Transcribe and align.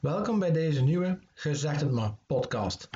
Welkom 0.00 0.38
bij 0.38 0.52
deze 0.52 0.82
nieuwe 0.82 1.18
Gezegd 1.34 1.80
het 1.80 1.90
maar 1.90 2.14
podcast 2.26 2.88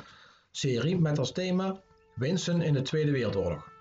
serie 0.51 0.99
met 0.99 1.19
als 1.19 1.31
thema 1.31 1.81
Winsten 2.15 2.61
in 2.61 2.73
de 2.73 2.81
Tweede 2.81 3.11
Wereldoorlog. 3.11 3.71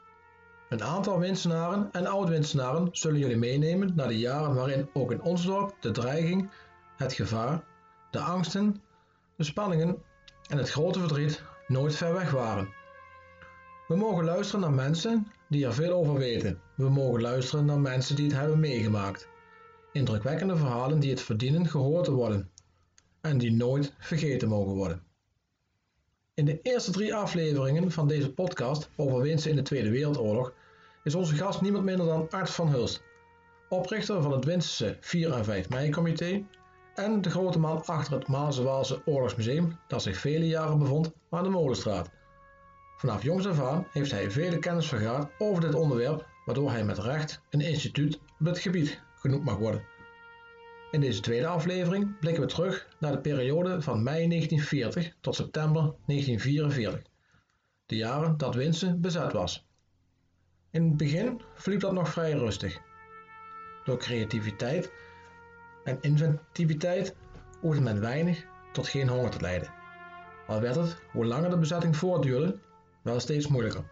Een 0.68 0.82
aantal 0.82 1.18
winstenaren 1.18 1.88
en 1.92 2.06
oud-winstenaren 2.06 2.88
zullen 2.92 3.18
jullie 3.18 3.36
meenemen 3.36 3.92
naar 3.94 4.08
de 4.08 4.18
jaren 4.18 4.54
waarin 4.54 4.88
ook 4.92 5.10
in 5.10 5.22
ons 5.22 5.44
dorp 5.44 5.74
de 5.80 5.90
dreiging, 5.90 6.50
het 6.96 7.12
gevaar, 7.12 7.64
de 8.10 8.18
angsten, 8.18 8.82
de 9.36 9.44
spanningen 9.44 10.02
en 10.48 10.58
het 10.58 10.70
grote 10.70 10.98
verdriet 10.98 11.42
nooit 11.66 11.94
ver 11.94 12.12
weg 12.12 12.30
waren. 12.30 12.68
We 13.88 13.96
mogen 13.96 14.24
luisteren 14.24 14.60
naar 14.60 14.72
mensen 14.72 15.26
die 15.48 15.66
er 15.66 15.74
veel 15.74 15.92
over 15.92 16.14
weten. 16.14 16.60
We 16.76 16.88
mogen 16.88 17.20
luisteren 17.20 17.64
naar 17.64 17.80
mensen 17.80 18.16
die 18.16 18.26
het 18.26 18.36
hebben 18.36 18.60
meegemaakt. 18.60 19.28
Indrukwekkende 19.92 20.56
verhalen 20.56 21.00
die 21.00 21.10
het 21.10 21.22
verdienen 21.22 21.68
gehoord 21.68 22.04
te 22.04 22.12
worden 22.12 22.51
en 23.22 23.38
die 23.38 23.52
nooit 23.52 23.94
vergeten 23.98 24.48
mogen 24.48 24.74
worden. 24.74 25.02
In 26.34 26.44
de 26.44 26.60
eerste 26.62 26.90
drie 26.90 27.14
afleveringen 27.14 27.90
van 27.90 28.08
deze 28.08 28.32
podcast 28.32 28.90
over 28.96 29.20
winsten 29.20 29.50
in 29.50 29.56
de 29.56 29.62
Tweede 29.62 29.90
Wereldoorlog 29.90 30.52
is 31.04 31.14
onze 31.14 31.34
gast 31.34 31.60
niemand 31.60 31.84
minder 31.84 32.06
dan 32.06 32.30
Art 32.30 32.50
van 32.50 32.68
Hulst, 32.68 33.02
oprichter 33.68 34.22
van 34.22 34.32
het 34.32 34.44
Winsterse 34.44 34.96
4 35.00 35.32
en 35.32 35.44
5 35.44 35.68
mei-comité 35.68 36.44
en 36.94 37.20
de 37.20 37.30
grote 37.30 37.58
man 37.58 37.84
achter 37.84 38.12
het 38.12 38.28
Maas 38.28 38.60
Oorlogsmuseum 39.04 39.78
dat 39.88 40.02
zich 40.02 40.18
vele 40.18 40.46
jaren 40.46 40.78
bevond 40.78 41.12
aan 41.30 41.44
de 41.44 41.50
Molenstraat. 41.50 42.10
Vanaf 42.96 43.22
jongs 43.22 43.46
af 43.46 43.60
aan 43.60 43.86
heeft 43.92 44.10
hij 44.10 44.30
vele 44.30 44.58
kennis 44.58 44.86
vergaard 44.86 45.32
over 45.38 45.60
dit 45.60 45.74
onderwerp, 45.74 46.26
waardoor 46.44 46.70
hij 46.70 46.84
met 46.84 46.98
recht 46.98 47.40
een 47.50 47.60
instituut 47.60 48.20
op 48.40 48.46
het 48.46 48.58
gebied 48.58 49.02
genoemd 49.14 49.44
mag 49.44 49.56
worden. 49.56 49.91
In 50.92 51.00
deze 51.00 51.20
tweede 51.20 51.46
aflevering 51.46 52.18
blikken 52.18 52.42
we 52.42 52.48
terug 52.48 52.88
naar 52.98 53.12
de 53.12 53.20
periode 53.20 53.82
van 53.82 54.02
mei 54.02 54.28
1940 54.28 55.16
tot 55.20 55.34
september 55.34 55.82
1944, 55.82 57.02
de 57.86 57.96
jaren 57.96 58.36
dat 58.36 58.54
Winsen 58.54 59.00
bezet 59.00 59.32
was. 59.32 59.66
In 60.70 60.84
het 60.84 60.96
begin 60.96 61.40
verliep 61.54 61.80
dat 61.80 61.92
nog 61.92 62.08
vrij 62.08 62.32
rustig. 62.32 62.80
Door 63.84 63.98
creativiteit 63.98 64.92
en 65.84 65.98
inventiviteit 66.00 67.16
hoefde 67.60 67.82
men 67.82 68.00
weinig 68.00 68.44
tot 68.72 68.88
geen 68.88 69.08
honger 69.08 69.30
te 69.30 69.40
lijden. 69.40 69.72
Al 70.46 70.60
werd 70.60 70.76
het, 70.76 71.02
hoe 71.12 71.26
langer 71.26 71.50
de 71.50 71.58
bezetting 71.58 71.96
voortduurde, 71.96 72.58
wel 73.02 73.20
steeds 73.20 73.46
moeilijker. 73.46 73.84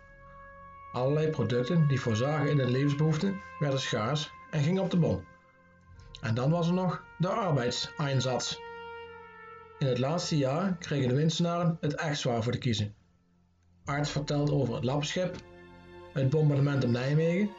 Allerlei 0.93 1.31
producten 1.31 1.89
die 1.89 2.01
voorzagen 2.01 2.51
in 2.51 2.57
de 2.57 2.71
levensbehoeften 2.71 3.41
werden 3.59 3.81
schaars 3.81 4.31
en 4.51 4.63
gingen 4.63 4.83
op 4.83 4.91
de 4.91 4.99
bon. 4.99 5.30
En 6.21 6.35
dan 6.35 6.51
was 6.51 6.67
er 6.67 6.73
nog 6.73 7.05
de 7.19 7.29
arbeidseinsatz. 7.29 8.57
In 9.79 9.87
het 9.87 9.99
laatste 9.99 10.37
jaar 10.37 10.77
kregen 10.79 11.09
de 11.09 11.15
winstenaren 11.15 11.77
het 11.81 11.95
echt 11.95 12.19
zwaar 12.19 12.43
voor 12.43 12.53
te 12.53 12.59
kiezen. 12.59 12.95
Art 13.85 14.09
vertelt 14.09 14.51
over 14.51 14.75
het 14.75 14.85
lapschip, 14.85 15.37
het 16.13 16.31
bombardement 16.31 16.85
op 16.85 16.91
Nijmegen 16.91 17.51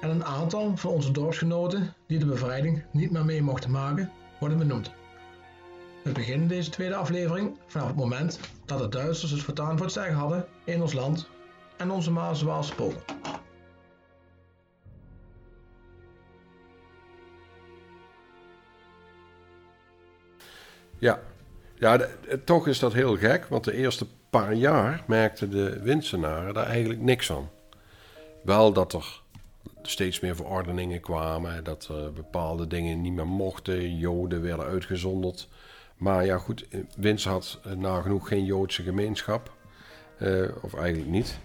en 0.00 0.10
een 0.10 0.24
aantal 0.24 0.76
van 0.76 0.90
onze 0.90 1.10
dorpsgenoten 1.10 1.94
die 2.06 2.18
de 2.18 2.26
bevrijding 2.26 2.84
niet 2.92 3.10
meer 3.10 3.24
mee 3.24 3.42
mochten 3.42 3.70
maken, 3.70 4.12
worden 4.40 4.58
benoemd. 4.58 4.90
We 6.04 6.12
beginnen 6.12 6.48
deze 6.48 6.70
tweede 6.70 6.94
aflevering 6.94 7.58
vanaf 7.66 7.86
het 7.86 7.96
moment 7.96 8.40
dat 8.64 8.78
de 8.78 8.88
Duitsers 8.88 9.30
het 9.30 9.42
voortaan 9.42 9.76
voor 9.76 9.86
het 9.86 9.94
zeggen 9.94 10.14
hadden 10.14 10.46
in 10.64 10.80
ons 10.82 10.92
land 10.92 11.28
en 11.76 11.90
onze 11.90 12.10
Maas 12.10 12.42
Waalse 12.42 12.74
Ja, 20.98 21.20
ja 21.74 22.06
toch 22.44 22.68
is 22.68 22.78
dat 22.78 22.92
heel 22.92 23.16
gek, 23.16 23.46
want 23.46 23.64
de 23.64 23.72
eerste 23.72 24.06
paar 24.30 24.54
jaar 24.54 25.02
merkten 25.06 25.50
de 25.50 25.80
winstenaren 25.82 26.54
daar 26.54 26.66
eigenlijk 26.66 27.00
niks 27.00 27.26
van. 27.26 27.48
Wel 28.42 28.72
dat 28.72 28.92
er 28.92 29.20
steeds 29.82 30.20
meer 30.20 30.36
verordeningen 30.36 31.00
kwamen, 31.00 31.64
dat 31.64 31.88
er 31.88 32.12
bepaalde 32.12 32.66
dingen 32.66 33.00
niet 33.00 33.12
meer 33.12 33.26
mochten, 33.26 33.96
joden 33.96 34.42
werden 34.42 34.66
uitgezonderd. 34.66 35.48
Maar 35.96 36.24
ja, 36.24 36.38
goed, 36.38 36.66
Wins 36.96 37.24
had 37.24 37.60
nagenoeg 37.76 38.28
geen 38.28 38.44
Joodse 38.44 38.82
gemeenschap, 38.82 39.52
eh, 40.18 40.42
of 40.62 40.74
eigenlijk 40.74 41.10
niet. 41.10 41.38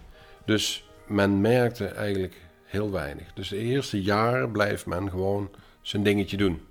Dus 0.45 0.89
men 1.07 1.41
merkte 1.41 1.85
eigenlijk 1.85 2.35
heel 2.63 2.91
weinig. 2.91 3.33
Dus 3.33 3.49
de 3.49 3.57
eerste 3.57 4.01
jaren 4.01 4.51
blijft 4.51 4.85
men 4.85 5.09
gewoon 5.09 5.49
zijn 5.81 6.03
dingetje 6.03 6.37
doen 6.37 6.61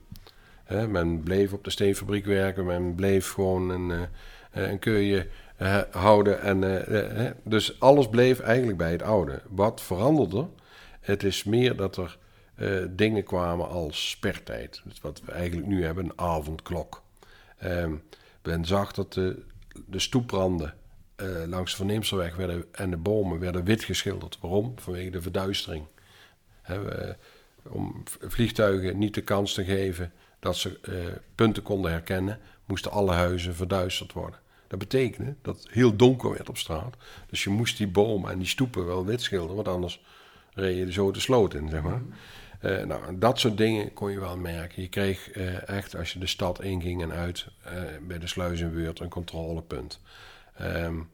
men 0.70 1.22
bleef 1.22 1.52
op 1.52 1.64
de 1.64 1.70
steenfabriek 1.70 2.24
werken, 2.24 2.64
men 2.64 2.94
bleef 2.94 3.32
gewoon 3.32 3.70
een, 3.70 3.90
uh, 3.90 4.68
een 4.68 4.78
keurje 4.78 5.26
uh, 5.58 5.80
houden. 5.90 6.40
En, 6.40 7.36
dus 7.44 7.80
alles 7.80 8.08
bleef 8.08 8.40
eigenlijk 8.40 8.78
bij 8.78 8.92
het 8.92 9.02
oude. 9.02 9.42
Wat 9.48 9.80
veranderde? 9.80 10.48
Het 11.00 11.22
is 11.22 11.44
meer 11.44 11.76
dat 11.76 11.96
er 11.96 12.18
dingen 12.90 13.24
kwamen 13.24 13.68
als 13.68 14.10
spertijd. 14.10 14.82
Wat 15.02 15.20
we 15.24 15.32
eigenlijk 15.32 15.66
nu 15.66 15.84
hebben, 15.84 16.04
een 16.04 16.18
avondklok. 16.18 17.02
Ehm, 17.58 17.94
men 18.42 18.64
zag 18.64 18.92
dat 18.92 19.12
de, 19.12 19.42
de 19.86 19.98
stoepranden 19.98 20.74
langs 21.46 21.70
de 21.70 21.76
Verneemselweg 21.76 22.36
werden, 22.36 22.64
en 22.72 22.90
de 22.90 22.96
bomen 22.96 23.38
werden 23.38 23.64
wit 23.64 23.84
geschilderd. 23.84 24.38
Waarom? 24.40 24.72
Vanwege 24.76 25.10
de 25.10 25.22
verduistering. 25.22 25.84
om 27.62 28.02
vliegtuigen 28.20 28.98
niet 28.98 29.14
de 29.14 29.22
kans 29.22 29.54
te 29.54 29.64
geven 29.64 30.12
dat 30.40 30.56
ze 30.56 30.78
uh, 30.88 31.16
punten 31.34 31.62
konden 31.62 31.90
herkennen, 31.90 32.38
moesten 32.64 32.90
alle 32.90 33.12
huizen 33.12 33.54
verduisterd 33.54 34.12
worden. 34.12 34.38
Dat 34.68 34.78
betekende 34.78 35.34
dat 35.42 35.58
het 35.58 35.70
heel 35.70 35.96
donker 35.96 36.30
werd 36.30 36.48
op 36.48 36.58
straat. 36.58 36.96
Dus 37.28 37.44
je 37.44 37.50
moest 37.50 37.76
die 37.76 37.88
bomen 37.88 38.30
en 38.30 38.38
die 38.38 38.46
stoepen 38.46 38.86
wel 38.86 39.04
wit 39.04 39.22
schilderen, 39.22 39.54
want 39.54 39.68
anders 39.68 40.04
reed 40.54 40.76
je 40.76 40.92
zo 40.92 41.10
de 41.10 41.20
sloot 41.20 41.54
in, 41.54 41.68
zeg 41.68 41.82
maar. 41.82 42.02
Uh, 42.62 42.84
nou, 42.84 43.18
dat 43.18 43.38
soort 43.38 43.56
dingen 43.56 43.92
kon 43.92 44.10
je 44.10 44.20
wel 44.20 44.36
merken. 44.36 44.82
Je 44.82 44.88
kreeg 44.88 45.36
uh, 45.36 45.68
echt, 45.68 45.96
als 45.96 46.12
je 46.12 46.18
de 46.18 46.26
stad 46.26 46.62
inging 46.62 47.02
en 47.02 47.12
uit, 47.12 47.46
bij 48.06 48.18
de 48.18 48.26
sluizenbeurt 48.26 49.00
een 49.00 49.08
controlepunt. 49.08 50.00
Um, 50.60 51.10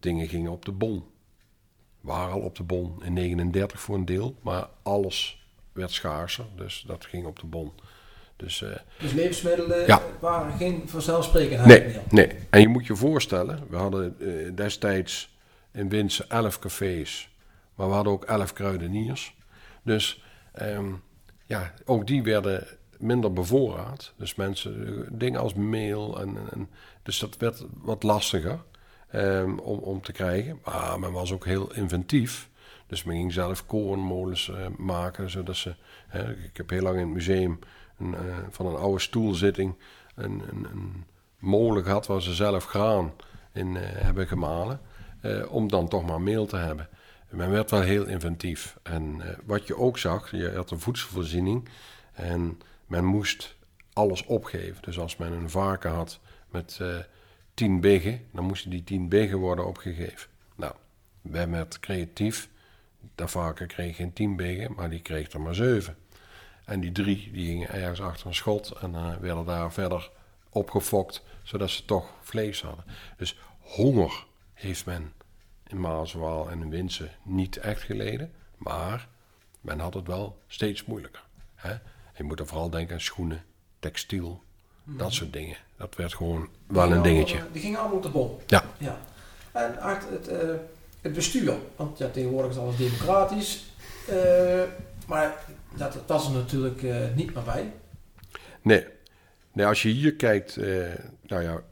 dingen 0.00 0.28
gingen 0.28 0.50
op 0.50 0.64
de 0.64 0.72
bon. 0.72 1.04
Waren 2.00 2.32
al 2.32 2.40
op 2.40 2.56
de 2.56 2.62
bon 2.62 3.04
in 3.04 3.12
39 3.12 3.80
voor 3.80 3.94
een 3.94 4.04
deel, 4.04 4.36
maar 4.42 4.68
alles 4.82 5.46
werd 5.72 5.90
schaarser, 5.90 6.44
dus 6.56 6.84
dat 6.86 7.04
ging 7.04 7.26
op 7.26 7.38
de 7.38 7.46
bon. 7.46 7.72
Dus, 8.38 8.60
uh, 8.60 8.68
dus 8.98 9.12
levensmiddelen 9.12 10.00
waren 10.20 10.56
geen 10.56 10.82
vanzelfsprekendheid 10.86 11.84
nee, 11.84 12.00
Nee, 12.10 12.38
en 12.50 12.60
je 12.60 12.68
moet 12.68 12.86
je 12.86 12.96
voorstellen, 12.96 13.60
we 13.68 13.76
hadden 13.76 14.16
uh, 14.18 14.50
destijds 14.54 15.36
in 15.72 15.88
Winsen 15.88 16.30
elf 16.30 16.58
cafés, 16.58 17.30
maar 17.74 17.88
we 17.88 17.94
hadden 17.94 18.12
ook 18.12 18.24
elf 18.24 18.52
kruideniers. 18.52 19.34
Dus 19.82 20.22
um, 20.62 21.02
ja, 21.46 21.72
ook 21.84 22.06
die 22.06 22.22
werden 22.22 22.66
minder 22.98 23.32
bevoorraad. 23.32 24.12
Dus 24.16 24.34
mensen, 24.34 24.86
eh, 24.86 25.06
dingen 25.10 25.40
als 25.40 25.54
meel 25.54 26.20
en, 26.20 26.36
en 26.52 26.68
dus 27.02 27.18
dat 27.18 27.36
werd 27.36 27.66
wat 27.74 28.02
lastiger 28.02 28.58
um, 29.14 29.58
om, 29.58 29.78
om 29.78 30.02
te 30.02 30.12
krijgen. 30.12 30.60
Maar 30.64 31.00
men 31.00 31.12
was 31.12 31.32
ook 31.32 31.44
heel 31.44 31.74
inventief. 31.74 32.48
Dus 32.86 33.04
men 33.04 33.16
ging 33.16 33.32
zelf 33.32 33.66
korenmolens 33.66 34.48
uh, 34.48 34.66
maken, 34.76 35.30
zodat 35.30 35.56
ze... 35.56 35.74
Hè, 36.08 36.30
ik 36.30 36.56
heb 36.56 36.70
heel 36.70 36.82
lang 36.82 36.96
in 36.96 37.02
het 37.02 37.14
museum 37.14 37.58
uh, 37.98 38.20
van 38.50 38.66
een 38.66 38.76
oude 38.76 39.00
stoelzitting 39.00 39.74
een, 40.14 40.42
een, 40.48 40.64
een, 40.64 41.04
molen 41.38 41.84
gehad 41.84 42.06
waar 42.06 42.22
ze 42.22 42.34
zelf 42.34 42.64
graan 42.64 43.12
in 43.52 43.74
uh, 43.74 43.80
hebben 43.82 44.26
gemalen. 44.26 44.80
Uh, 45.22 45.52
om 45.52 45.68
dan 45.68 45.88
toch 45.88 46.06
maar 46.06 46.20
meel 46.20 46.46
te 46.46 46.56
hebben. 46.56 46.88
Men 47.30 47.50
werd 47.50 47.70
wel 47.70 47.80
heel 47.80 48.06
inventief. 48.06 48.78
En 48.82 49.22
wat 49.44 49.66
je 49.66 49.76
ook 49.76 49.98
zag, 49.98 50.30
je 50.30 50.52
had 50.54 50.70
een 50.70 50.80
voedselvoorziening 50.80 51.68
en 52.12 52.60
men 52.86 53.04
moest 53.04 53.56
alles 53.92 54.24
opgeven. 54.24 54.82
Dus 54.82 54.98
als 54.98 55.16
men 55.16 55.32
een 55.32 55.50
varken 55.50 55.90
had 55.90 56.20
met 56.50 56.80
tien 57.54 57.80
biggen, 57.80 58.20
dan 58.32 58.44
moesten 58.44 58.70
die 58.70 58.84
tien 58.84 59.08
biggen 59.08 59.38
worden 59.38 59.66
opgegeven. 59.66 60.30
Nou, 60.56 60.72
wij 61.22 61.48
werd 61.48 61.80
creatief. 61.80 62.48
Dat 63.14 63.30
varken 63.30 63.66
kreeg 63.66 63.96
geen 63.96 64.12
tien 64.12 64.36
biggen, 64.36 64.72
maar 64.76 64.90
die 64.90 65.02
kreeg 65.02 65.32
er 65.32 65.40
maar 65.40 65.54
zeven. 65.54 65.96
En 66.68 66.80
die 66.80 66.92
drie 66.92 67.30
die 67.32 67.46
gingen 67.46 67.70
ergens 67.70 68.00
achter 68.00 68.26
een 68.26 68.34
schot 68.34 68.70
en 68.80 68.94
uh, 68.94 69.16
werden 69.20 69.44
daar 69.44 69.72
verder 69.72 70.10
opgefokt, 70.50 71.22
zodat 71.42 71.70
ze 71.70 71.84
toch 71.84 72.10
vlees 72.20 72.62
hadden. 72.62 72.84
Dus 73.16 73.38
honger 73.60 74.26
heeft 74.52 74.86
men 74.86 75.12
in 75.66 75.80
Maaswaal 75.80 76.50
en 76.50 76.62
in 76.62 76.70
Winsen 76.70 77.10
niet 77.22 77.56
echt 77.56 77.82
geleden, 77.82 78.32
maar 78.56 79.08
men 79.60 79.78
had 79.78 79.94
het 79.94 80.06
wel 80.06 80.38
steeds 80.46 80.84
moeilijker. 80.84 81.22
Hè? 81.54 81.74
Je 82.16 82.22
moet 82.22 82.40
er 82.40 82.46
vooral 82.46 82.70
denken 82.70 82.94
aan 82.94 83.00
schoenen, 83.00 83.44
textiel, 83.78 84.42
dat 84.84 85.12
soort 85.12 85.32
dingen. 85.32 85.56
Dat 85.76 85.96
werd 85.96 86.14
gewoon 86.14 86.48
wel 86.66 86.92
een 86.92 87.02
dingetje. 87.02 87.42
die 87.52 87.62
gingen 87.62 87.78
allemaal 87.78 87.96
op 87.96 88.02
de 88.02 88.10
bol. 88.10 88.42
Ja. 88.46 88.64
ja. 88.78 88.98
En 89.52 89.80
Art, 89.80 90.08
het, 90.10 90.28
uh, 90.28 90.38
het 91.00 91.12
bestuur, 91.12 91.54
want 91.76 91.98
ja, 91.98 92.08
tegenwoordig 92.08 92.50
is 92.50 92.58
alles 92.58 92.76
democratisch. 92.76 93.64
Uh, 94.10 94.62
maar 95.08 95.44
dat 95.76 95.98
was 96.06 96.26
er 96.26 96.32
natuurlijk 96.32 96.82
uh, 96.82 96.96
niet 97.14 97.34
meer 97.34 97.44
bij. 97.44 97.72
Nee. 98.62 98.86
Nee, 99.52 99.66
als 99.66 99.82
je 99.82 99.88
hier 99.88 100.14
kijkt, 100.14 100.56
eh, 100.56 100.94
nou 101.22 101.42
ja, 101.42 101.62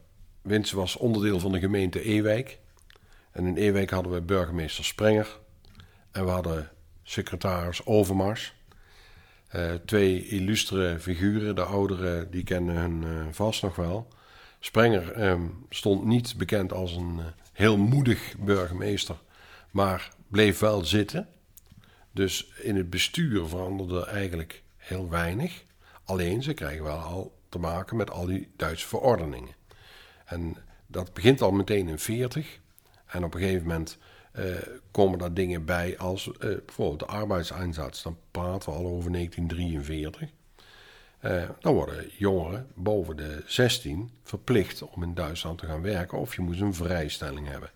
Winsen 0.41 0.77
was 0.77 0.95
onderdeel 0.95 1.39
van 1.39 1.51
de 1.51 1.59
gemeente 1.59 2.03
Ewijk. 2.03 2.59
En 3.31 3.45
in 3.45 3.57
Ewijk 3.57 3.89
hadden 3.89 4.11
we 4.11 4.21
burgemeester 4.21 4.85
Sprenger. 4.85 5.37
En 6.11 6.25
we 6.25 6.31
hadden 6.31 6.69
secretaris 7.03 7.85
Overmars. 7.85 8.55
Uh, 9.55 9.73
twee 9.85 10.27
illustere 10.27 10.99
figuren, 10.99 11.55
de 11.55 11.63
ouderen 11.63 12.31
die 12.31 12.43
kennen 12.43 12.75
hun 12.75 13.01
uh, 13.01 13.25
vast 13.31 13.61
nog 13.61 13.75
wel. 13.75 14.07
Sprenger 14.59 15.27
um, 15.29 15.65
stond 15.69 16.05
niet 16.05 16.37
bekend 16.37 16.73
als 16.73 16.95
een 16.95 17.15
uh, 17.19 17.25
heel 17.53 17.77
moedig 17.77 18.35
burgemeester, 18.39 19.15
maar 19.71 20.09
bleef 20.27 20.59
wel 20.59 20.85
zitten. 20.85 21.27
Dus 22.17 22.47
in 22.61 22.75
het 22.75 22.89
bestuur 22.89 23.47
veranderde 23.47 24.05
eigenlijk 24.05 24.63
heel 24.77 25.09
weinig. 25.09 25.63
Alleen 26.03 26.43
ze 26.43 26.53
krijgen 26.53 26.83
wel 26.83 26.97
al 26.97 27.37
te 27.49 27.59
maken 27.59 27.97
met 27.97 28.11
al 28.11 28.25
die 28.25 28.51
Duitse 28.55 28.87
verordeningen. 28.87 29.55
En 30.25 30.57
dat 30.87 31.13
begint 31.13 31.41
al 31.41 31.51
meteen 31.51 31.87
in 31.87 31.99
40. 31.99 32.59
En 33.05 33.23
op 33.23 33.33
een 33.33 33.39
gegeven 33.39 33.67
moment 33.67 33.97
uh, 34.39 34.45
komen 34.91 35.19
daar 35.19 35.33
dingen 35.33 35.65
bij 35.65 35.97
als 35.97 36.27
uh, 36.27 36.33
bijvoorbeeld 36.39 36.99
de 36.99 37.05
arbeidseinsatz. 37.05 38.03
Dan 38.03 38.17
praten 38.31 38.71
we 38.71 38.77
al 38.77 38.87
over 38.87 39.11
1943. 39.11 40.21
Uh, 41.21 41.43
eh, 41.43 41.49
dan 41.59 41.73
worden 41.73 42.09
jongeren 42.17 42.67
boven 42.75 43.17
de 43.17 43.43
16 43.45 44.11
verplicht 44.23 44.81
om 44.81 45.03
in 45.03 45.13
Duitsland 45.13 45.57
te 45.57 45.65
gaan 45.65 45.81
werken 45.81 46.17
of 46.17 46.35
je 46.35 46.41
moest 46.41 46.61
een 46.61 46.73
vrijstelling 46.73 47.47
hebben. 47.47 47.71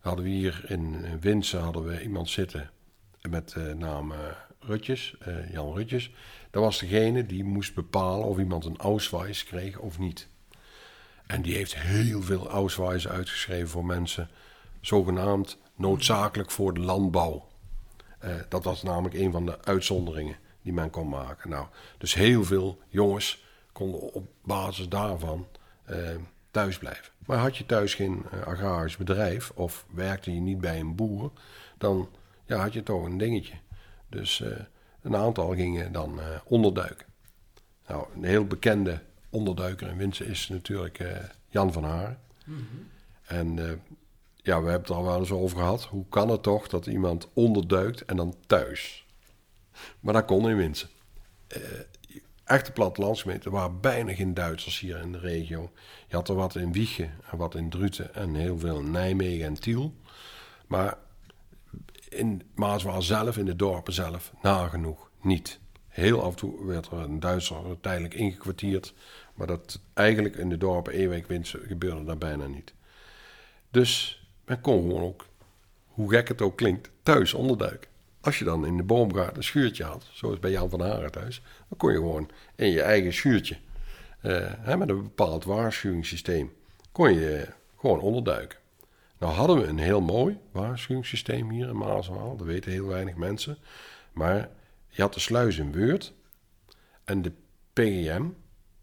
Hadden 0.00 0.24
we 0.24 0.30
hier 0.30 0.64
in 0.68 1.06
Winsen 1.20 1.60
hadden 1.60 1.84
we 1.84 2.02
iemand 2.02 2.28
zitten 2.28 2.70
met 3.28 3.52
de 3.52 3.74
naam 3.78 4.12
Rutjes, 4.60 5.16
Jan 5.50 5.74
Rutjes. 5.74 6.12
Dat 6.50 6.62
was 6.62 6.78
degene 6.78 7.26
die 7.26 7.44
moest 7.44 7.74
bepalen 7.74 8.26
of 8.26 8.38
iemand 8.38 8.64
een 8.64 8.76
Ausweis 8.78 9.44
kreeg 9.44 9.78
of 9.78 9.98
niet. 9.98 10.28
En 11.26 11.42
die 11.42 11.54
heeft 11.54 11.76
heel 11.76 12.22
veel 12.22 12.48
Ausweis 12.48 13.08
uitgeschreven 13.08 13.68
voor 13.68 13.84
mensen, 13.84 14.28
zogenaamd 14.80 15.58
noodzakelijk 15.74 16.50
voor 16.50 16.74
de 16.74 16.80
landbouw. 16.80 17.48
Uh, 18.24 18.34
dat 18.48 18.64
was 18.64 18.82
namelijk 18.82 19.14
een 19.14 19.32
van 19.32 19.46
de 19.46 19.64
uitzonderingen 19.64 20.36
die 20.62 20.72
men 20.72 20.90
kon 20.90 21.08
maken. 21.08 21.50
Nou, 21.50 21.66
dus 21.98 22.14
heel 22.14 22.44
veel 22.44 22.80
jongens 22.88 23.44
konden 23.72 24.00
op 24.00 24.28
basis 24.44 24.88
daarvan 24.88 25.46
uh, 25.90 25.96
thuis 26.50 26.78
blijven. 26.78 27.12
Maar 27.26 27.38
had 27.38 27.56
je 27.56 27.66
thuis 27.66 27.94
geen 27.94 28.24
uh, 28.34 28.42
agrarisch 28.42 28.96
bedrijf 28.96 29.50
of 29.54 29.86
werkte 29.90 30.34
je 30.34 30.40
niet 30.40 30.60
bij 30.60 30.80
een 30.80 30.94
boer, 30.94 31.30
dan 31.78 32.08
ja, 32.44 32.56
had 32.56 32.72
je 32.72 32.82
toch 32.82 33.04
een 33.04 33.18
dingetje. 33.18 33.54
Dus 34.08 34.42
een 35.02 35.16
aantal 35.16 35.54
gingen 35.54 35.92
dan 35.92 36.20
onderduiken. 36.44 37.06
Nou, 37.86 38.06
een 38.14 38.24
heel 38.24 38.46
bekende 38.46 39.00
onderduiker 39.30 39.88
in 39.88 39.96
Winsen 39.96 40.26
is 40.26 40.48
natuurlijk 40.48 41.04
Jan 41.48 41.72
van 41.72 41.84
Haren. 41.84 42.18
Mm 42.46 42.54
-hmm. 42.54 42.88
En 43.22 43.54
ja, 44.36 44.62
we 44.62 44.70
hebben 44.70 44.80
het 44.80 44.88
er 44.88 44.94
al 44.94 45.04
wel 45.04 45.18
eens 45.18 45.30
over 45.30 45.58
gehad. 45.58 45.84
Hoe 45.84 46.04
kan 46.08 46.28
het 46.28 46.42
toch 46.42 46.68
dat 46.68 46.86
iemand 46.86 47.28
onderduikt 47.32 48.04
en 48.04 48.16
dan 48.16 48.34
thuis? 48.46 49.06
Maar 50.00 50.14
dat 50.14 50.24
kon 50.24 50.48
in 50.48 50.56
Winsen. 50.56 50.88
Echte 52.44 52.72
plattelandsgemeenten 52.72 53.50
waren 53.50 53.80
bijna 53.80 54.14
geen 54.14 54.34
Duitsers 54.34 54.80
hier 54.80 54.98
in 54.98 55.12
de 55.12 55.18
regio. 55.18 55.70
Je 56.08 56.14
had 56.14 56.28
er 56.28 56.34
wat 56.34 56.54
in 56.54 56.72
Wiegen 56.72 57.10
en 57.30 57.38
wat 57.38 57.54
in 57.54 57.70
Druten 57.70 58.14
en 58.14 58.34
heel 58.34 58.58
veel 58.58 58.78
in 58.78 58.90
Nijmegen 58.90 59.46
en 59.46 59.54
Tiel. 59.54 59.94
Maar 60.66 60.98
in 62.12 62.42
Maaswaal 62.54 63.02
zelf, 63.02 63.36
in 63.36 63.44
de 63.44 63.56
dorpen 63.56 63.92
zelf, 63.92 64.32
nagenoeg 64.42 65.10
niet. 65.20 65.60
Heel 65.88 66.22
af 66.22 66.30
en 66.30 66.36
toe 66.36 66.66
werd 66.66 66.86
er 66.86 66.98
een 66.98 67.20
Duitser 67.20 67.80
tijdelijk 67.80 68.14
ingekwartierd. 68.14 68.94
Maar 69.34 69.46
dat 69.46 69.80
eigenlijk 69.94 70.36
in 70.36 70.48
de 70.48 70.56
dorpen 70.56 70.92
Ewijk, 70.92 71.26
Winsen 71.26 71.60
gebeurde 71.66 72.04
dat 72.04 72.18
bijna 72.18 72.46
niet. 72.46 72.74
Dus 73.70 74.22
men 74.44 74.60
kon 74.60 74.82
gewoon 74.82 75.02
ook, 75.02 75.26
hoe 75.86 76.10
gek 76.10 76.28
het 76.28 76.42
ook 76.42 76.56
klinkt, 76.56 76.90
thuis 77.02 77.34
onderduiken. 77.34 77.90
Als 78.20 78.38
je 78.38 78.44
dan 78.44 78.66
in 78.66 78.76
de 78.76 78.82
boomgaard 78.82 79.36
een 79.36 79.44
schuurtje 79.44 79.84
had, 79.84 80.06
zoals 80.12 80.38
bij 80.38 80.50
Jan 80.50 80.70
van 80.70 80.80
Haren 80.80 81.10
thuis, 81.10 81.42
dan 81.68 81.78
kon 81.78 81.90
je 81.90 81.96
gewoon 81.96 82.30
in 82.54 82.70
je 82.70 82.82
eigen 82.82 83.12
schuurtje, 83.12 83.56
hè, 84.20 84.76
met 84.76 84.88
een 84.88 85.02
bepaald 85.02 85.44
waarschuwingssysteem, 85.44 86.52
kon 86.92 87.12
je 87.12 87.48
gewoon 87.78 88.00
onderduiken. 88.00 88.58
Nou 89.22 89.34
hadden 89.34 89.60
we 89.60 89.66
een 89.66 89.78
heel 89.78 90.00
mooi 90.00 90.38
waarschuwingssysteem 90.52 91.50
hier 91.50 91.68
in 91.68 91.76
Maaswaal, 91.76 92.36
dat 92.36 92.46
weten 92.46 92.70
heel 92.70 92.86
weinig 92.86 93.14
mensen. 93.14 93.58
Maar 94.12 94.48
je 94.88 95.02
had 95.02 95.14
de 95.14 95.20
sluis 95.20 95.58
in 95.58 95.72
Weurt 95.72 96.12
en 97.04 97.22
de 97.22 97.32
PGM, 97.72 98.28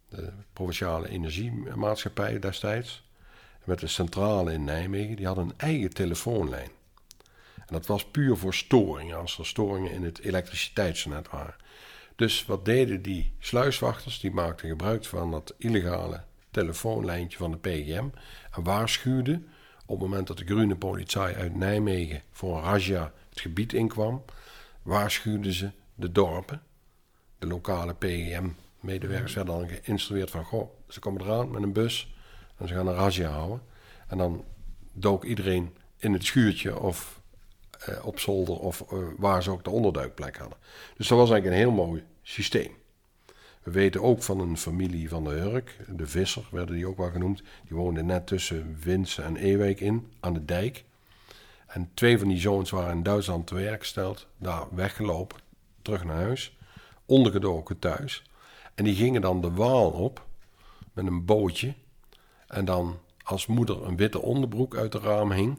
de 0.09 0.31
Provinciale 0.53 1.09
Energiemaatschappij 1.09 2.39
destijds, 2.39 3.09
met 3.63 3.79
de 3.79 3.87
centrale 3.87 4.53
in 4.53 4.63
Nijmegen, 4.63 5.15
die 5.15 5.25
hadden 5.25 5.43
een 5.43 5.57
eigen 5.57 5.93
telefoonlijn. 5.93 6.69
En 7.55 7.73
dat 7.73 7.85
was 7.85 8.05
puur 8.05 8.37
voor 8.37 8.53
storingen, 8.53 9.17
als 9.17 9.37
er 9.37 9.45
storingen 9.45 9.91
in 9.91 10.03
het 10.03 10.19
elektriciteitsnet 10.19 11.29
waren. 11.29 11.55
Dus 12.15 12.45
wat 12.45 12.65
deden 12.65 13.01
die 13.01 13.33
sluiswachters? 13.39 14.19
Die 14.19 14.31
maakten 14.31 14.69
gebruik 14.69 15.05
van 15.05 15.31
dat 15.31 15.53
illegale 15.57 16.23
telefoonlijntje 16.51 17.37
van 17.37 17.51
de 17.51 17.57
PGM 17.57 18.07
en 18.51 18.63
waarschuwden 18.63 19.47
op 19.89 19.99
het 19.99 20.09
moment 20.09 20.27
dat 20.27 20.37
de 20.37 20.45
groene 20.45 20.75
politie 20.75 21.19
uit 21.19 21.55
Nijmegen 21.55 22.21
voor 22.31 22.57
een 22.57 22.63
razzia 22.63 23.11
het 23.29 23.39
gebied 23.39 23.73
inkwam, 23.73 24.23
waarschuwden 24.81 25.53
ze 25.53 25.71
de 25.95 26.11
dorpen. 26.11 26.61
De 27.39 27.47
lokale 27.47 27.93
PGM-medewerkers 27.93 29.33
werden 29.33 29.59
dan 29.59 29.69
geïnstrueerd 29.69 30.31
van, 30.31 30.43
goh, 30.43 30.69
ze 30.87 30.99
komen 30.99 31.21
eraan 31.21 31.51
met 31.51 31.63
een 31.63 31.73
bus, 31.73 32.15
en 32.57 32.67
ze 32.67 32.73
gaan 32.73 32.87
een 32.87 32.93
razzia 32.93 33.29
houden. 33.29 33.61
En 34.07 34.17
dan 34.17 34.43
dook 34.93 35.23
iedereen 35.23 35.75
in 35.97 36.13
het 36.13 36.23
schuurtje 36.23 36.79
of 36.79 37.21
uh, 37.89 38.05
op 38.05 38.19
zolder 38.19 38.59
of 38.59 38.85
uh, 38.93 38.99
waar 39.17 39.43
ze 39.43 39.51
ook 39.51 39.63
de 39.63 39.69
onderduikplek 39.69 40.37
hadden. 40.37 40.57
Dus 40.97 41.07
dat 41.07 41.17
was 41.17 41.29
eigenlijk 41.29 41.61
een 41.61 41.67
heel 41.67 41.85
mooi 41.85 42.03
systeem. 42.21 42.71
We 43.69 43.75
weten 43.75 44.03
ook 44.03 44.23
van 44.23 44.39
een 44.39 44.57
familie 44.57 45.09
van 45.09 45.23
de 45.23 45.29
Hurk, 45.29 45.77
de 45.87 46.07
Visser 46.07 46.47
werden 46.51 46.75
die 46.75 46.87
ook 46.87 46.97
wel 46.97 47.11
genoemd. 47.11 47.43
Die 47.67 47.77
woonde 47.77 48.03
net 48.03 48.27
tussen 48.27 48.77
Winsen 48.83 49.23
en 49.23 49.35
Ewijk 49.35 49.79
in, 49.79 50.11
aan 50.19 50.33
de 50.33 50.45
dijk. 50.45 50.83
En 51.67 51.89
twee 51.93 52.19
van 52.19 52.27
die 52.27 52.39
zoons 52.39 52.69
waren 52.69 52.95
in 52.95 53.03
Duitsland 53.03 53.47
te 53.47 53.55
werk 53.55 53.79
gesteld, 53.79 54.27
daar 54.37 54.65
weggelopen, 54.71 55.39
terug 55.81 56.03
naar 56.03 56.15
huis, 56.15 56.57
ondergedoken 57.05 57.79
thuis. 57.79 58.23
En 58.75 58.83
die 58.83 58.95
gingen 58.95 59.21
dan 59.21 59.41
de 59.41 59.51
Waal 59.51 59.89
op 59.91 60.25
met 60.93 61.07
een 61.07 61.25
bootje 61.25 61.73
en 62.47 62.65
dan 62.65 62.97
als 63.23 63.45
moeder 63.45 63.85
een 63.85 63.97
witte 63.97 64.21
onderbroek 64.21 64.75
uit 64.75 64.93
het 64.93 65.03
raam 65.03 65.31
hing, 65.31 65.57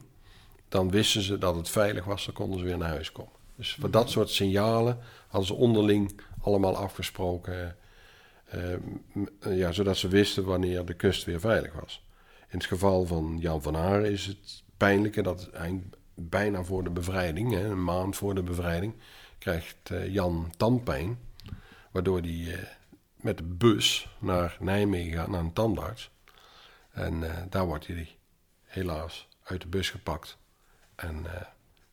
dan 0.68 0.90
wisten 0.90 1.23
ze 1.23 1.38
dat 1.38 1.56
het 1.56 1.68
veilig 1.68 2.04
was, 2.04 2.25
dan 2.25 2.34
konden 2.34 2.58
ze 2.58 2.64
weer 2.64 2.78
naar 2.78 2.88
huis 2.88 3.12
komen. 3.12 3.32
Dus 3.56 3.76
voor 3.80 3.90
dat 3.90 4.11
soort 4.11 4.30
signalen 4.30 4.99
hadden 5.28 5.49
ze 5.49 5.54
onderling 5.54 6.20
allemaal 6.42 6.76
afgesproken, 6.76 7.76
ja, 9.40 9.73
zodat 9.73 9.97
ze 9.97 10.09
wisten 10.09 10.45
wanneer 10.45 10.85
de 10.85 10.95
kust 10.95 11.25
weer 11.25 11.40
veilig 11.40 11.73
was. 11.73 12.04
In 12.49 12.59
het 12.59 12.66
geval 12.66 13.07
van 13.07 13.38
Jan 13.40 13.62
van 13.62 13.75
Haren 13.75 14.11
is 14.11 14.26
het 14.26 14.62
pijnlijke 14.76 15.23
dat 15.23 15.49
hij 15.52 15.83
bijna 16.14 16.62
voor 16.62 16.85
de 16.85 16.90
bevrijding, 16.90 17.52
hè, 17.52 17.64
een 17.64 17.85
maand 17.85 18.16
voor 18.16 18.35
de 18.35 18.42
bevrijding, 18.42 18.95
krijgt 19.38 19.90
uh, 19.90 20.09
Jan 20.09 20.52
tandpijn, 20.57 21.19
waardoor 21.90 22.21
hij 22.21 22.30
uh, 22.30 22.59
met 23.16 23.37
de 23.37 23.45
bus 23.45 24.16
naar 24.19 24.57
Nijmegen 24.61 25.12
gaat, 25.12 25.28
naar 25.28 25.40
een 25.40 25.52
tandarts. 25.52 26.11
En 26.90 27.25
daar 27.49 27.66
wordt 27.66 27.87
hij 27.87 28.16
helaas 28.64 29.28
uit 29.42 29.61
de 29.61 29.69
bus 29.69 29.90
gepakt. 29.90 30.38
En 30.95 31.26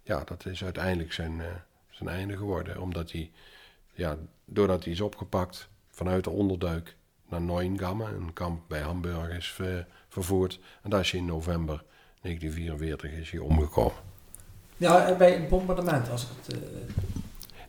ja, 0.03 0.23
dat 0.23 0.45
is 0.45 0.63
uiteindelijk 0.63 1.13
zijn, 1.13 1.41
zijn 1.89 2.09
einde 2.09 2.37
geworden. 2.37 2.81
Omdat 2.81 3.11
hij, 3.11 3.31
ja, 3.93 4.17
doordat 4.45 4.83
hij 4.83 4.93
is 4.93 5.01
opgepakt 5.01 5.69
vanuit 5.97 6.23
de 6.23 6.29
onderduik 6.29 6.95
naar 7.29 7.41
Neuengamme, 7.41 8.05
een 8.05 8.33
kamp 8.33 8.61
bij 8.67 8.81
Hamburg, 8.81 9.37
is 9.37 9.51
ver, 9.51 9.87
vervoerd. 10.09 10.59
En 10.83 10.89
daar 10.89 10.99
is 10.99 11.11
hij 11.11 11.19
in 11.19 11.25
november 11.25 11.83
1944 12.21 13.11
is 13.11 13.31
hij 13.31 13.39
omgekomen. 13.39 13.97
Ja, 14.77 15.15
bij 15.15 15.35
een 15.35 15.47
bombardement, 15.47 16.09
als 16.09 16.23
ik 16.23 16.29
het... 16.45 16.55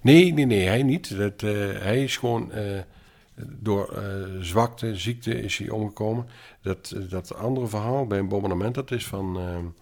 Nee, 0.00 0.32
nee, 0.32 0.47
nee, 0.47 0.66
hij 0.66 0.82
niet. 0.82 1.16
Dat, 1.16 1.40
hij 1.80 2.04
is 2.04 2.16
gewoon 2.16 2.52
door 3.44 3.94
uh, 3.99 4.42
zwakte, 4.42 4.97
ziekte 4.97 5.42
is 5.42 5.58
hij 5.58 5.68
omgekomen. 5.68 6.26
Dat, 6.62 6.94
dat 7.11 7.35
andere 7.35 7.66
verhaal 7.66 8.06
bij 8.06 8.18
een 8.18 8.28
bombardement, 8.28 8.75
dat 8.75 8.90
is 8.90 9.06
van 9.06 9.75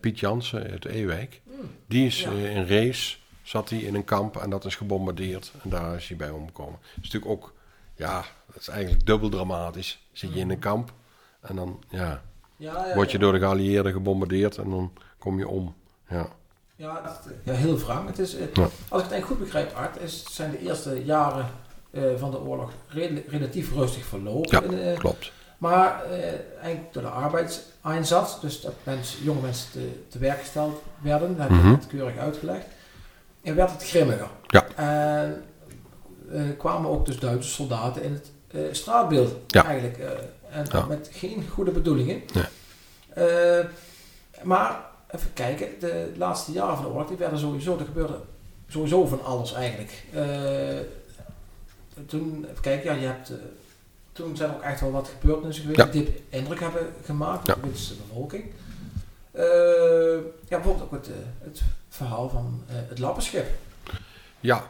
Piet 0.00 0.20
Jansen 0.20 0.70
uit 0.70 0.84
Ewijk. 0.84 1.40
Mm, 1.44 1.54
die 1.86 2.06
is 2.06 2.20
ja. 2.20 2.30
in 2.30 2.66
race, 2.66 3.16
zat 3.42 3.70
hij 3.70 3.78
in 3.78 3.94
een 3.94 4.04
kamp 4.04 4.36
en 4.36 4.50
dat 4.50 4.64
is 4.64 4.76
gebombardeerd. 4.76 5.52
En 5.62 5.70
daar 5.70 5.96
is 5.96 6.08
hij 6.08 6.16
bij 6.16 6.30
omgekomen. 6.30 6.78
Dat 6.80 7.04
is 7.04 7.10
natuurlijk 7.10 7.32
ook, 7.32 7.54
ja, 7.98 8.24
dat 8.46 8.60
is 8.60 8.68
eigenlijk 8.68 9.06
dubbel 9.06 9.28
dramatisch. 9.28 10.06
Zit 10.12 10.34
je 10.34 10.40
in 10.40 10.50
een 10.50 10.58
kamp 10.58 10.92
en 11.40 11.56
dan, 11.56 11.82
ja, 11.88 12.22
ja, 12.56 12.86
ja 12.86 12.94
word 12.94 13.10
je 13.10 13.18
door 13.18 13.32
de 13.32 13.38
geallieerden 13.38 13.92
gebombardeerd 13.92 14.56
en 14.56 14.70
dan 14.70 14.92
kom 15.18 15.38
je 15.38 15.48
om. 15.48 15.74
Ja. 16.08 16.28
Ja, 16.76 17.20
ja 17.42 17.52
heel 17.52 17.78
wrang. 17.78 18.06
Het 18.06 18.18
is, 18.18 18.34
als 18.34 18.42
ik 18.42 18.54
het 18.88 18.92
eigenlijk 18.92 19.26
goed 19.26 19.38
begrijp, 19.38 19.74
Art, 19.74 20.00
is, 20.00 20.24
zijn 20.30 20.50
de 20.50 20.58
eerste 20.58 21.04
jaren 21.04 21.46
eh, 21.90 22.02
van 22.16 22.30
de 22.30 22.40
oorlog 22.40 22.70
rel- 22.88 23.22
relatief 23.28 23.72
rustig 23.72 24.04
verlopen. 24.04 24.50
Ja, 24.50 24.62
in, 24.62 24.80
eh, 24.82 24.98
Klopt. 24.98 25.32
maar 25.58 26.04
eh, 26.04 26.22
eigenlijk 26.60 26.92
door 26.92 27.02
de 27.02 27.08
arbeidseinsatz, 27.08 28.40
dus 28.40 28.60
dat 28.60 28.74
mensen, 28.82 29.22
jonge 29.24 29.40
mensen 29.40 29.70
te, 29.70 30.04
te 30.08 30.18
werk 30.18 30.38
gesteld 30.38 30.82
werden, 31.00 31.36
dat 31.36 31.48
heb 31.48 31.56
je 31.62 31.68
net 31.68 31.86
keurig 31.86 32.16
uitgelegd, 32.16 32.66
en 33.42 33.54
werd 33.54 33.70
het 33.70 33.84
grimmiger. 33.84 34.28
Ja. 34.46 34.66
En 34.76 35.32
eh, 35.34 35.57
kwamen 36.58 36.90
ook 36.90 37.06
dus 37.06 37.18
Duitse 37.18 37.50
soldaten 37.50 38.02
in 38.02 38.12
het 38.12 38.30
eh, 38.50 38.60
straatbeeld 38.72 39.34
Ja. 39.46 39.64
eigenlijk. 39.64 39.98
eh, 39.98 40.08
en 40.58 40.66
Ja. 40.72 40.84
met 40.84 41.08
geen 41.12 41.48
goede 41.48 41.70
bedoelingen. 41.70 42.22
Nee. 42.34 42.44
Eh, 43.26 43.64
maar 44.42 44.80
even 45.10 45.32
kijken, 45.32 45.68
de 45.80 46.12
laatste 46.16 46.52
jaren 46.52 46.74
van 46.76 46.84
de 46.84 46.90
oorlog, 46.90 47.08
die 47.08 47.16
werden 47.16 47.38
sowieso, 47.38 47.78
er 47.78 47.84
gebeurde 47.84 48.18
sowieso 48.68 49.06
van 49.06 49.24
alles 49.24 49.52
eigenlijk. 49.52 50.04
Eh, 50.12 50.78
toen, 52.06 52.46
even 52.50 52.62
kijken, 52.62 52.94
ja, 52.94 53.00
je 53.00 53.06
hebt, 53.06 53.30
eh, 53.30 53.36
toen 54.12 54.36
zijn 54.36 54.50
er 54.50 54.56
ook 54.56 54.62
echt 54.62 54.80
wel 54.80 54.90
wat 54.90 55.10
gebeurtenissen 55.20 55.64
geweest 55.64 55.80
Ja. 55.80 55.92
die 55.92 56.22
indruk 56.28 56.60
hebben 56.60 56.86
gemaakt 57.04 57.46
Ja. 57.46 57.54
op 57.54 57.62
de 57.62 57.94
bevolking. 58.08 58.44
Eh, 59.30 59.44
ja, 60.48 60.56
bijvoorbeeld 60.56 60.84
ook 60.84 60.90
het, 60.92 61.06
eh, 61.08 61.14
het 61.38 61.60
verhaal 61.88 62.28
van 62.28 62.62
eh, 62.68 62.74
het 62.88 62.98
lappenschip. 62.98 63.46
Ja, 64.40 64.64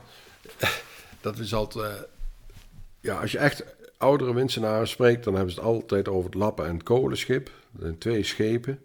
dat 1.21 1.39
is 1.39 1.55
altijd. 1.55 1.93
eh, 1.95 2.03
ja, 3.01 3.21
als 3.21 3.33
je 3.33 3.39
echt 3.39 3.65
oudere 3.97 4.35
winsenaren 4.35 4.89
spreekt, 4.89 5.25
dan 5.25 5.35
hebben 5.35 5.53
ze 5.53 5.59
het 5.61 5.69
altijd 5.69 6.09
over 6.09 6.25
het 6.25 6.35
Lappen- 6.39 6.67
en 6.67 6.75
het 6.75 6.83
Kolenschip. 6.83 7.51
Dat 7.71 7.83
zijn 7.83 7.99
twee 7.99 8.23
schepen. 8.23 8.81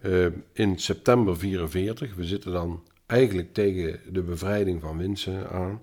Eh, 0.00 0.26
in 0.52 0.78
september 0.78 1.38
44, 1.38 2.14
we 2.14 2.24
zitten 2.24 2.52
dan 2.52 2.82
eigenlijk 3.06 3.54
tegen 3.54 4.00
de 4.12 4.22
bevrijding 4.22 4.80
van 4.80 4.98
Winsen 4.98 5.50
aan. 5.50 5.80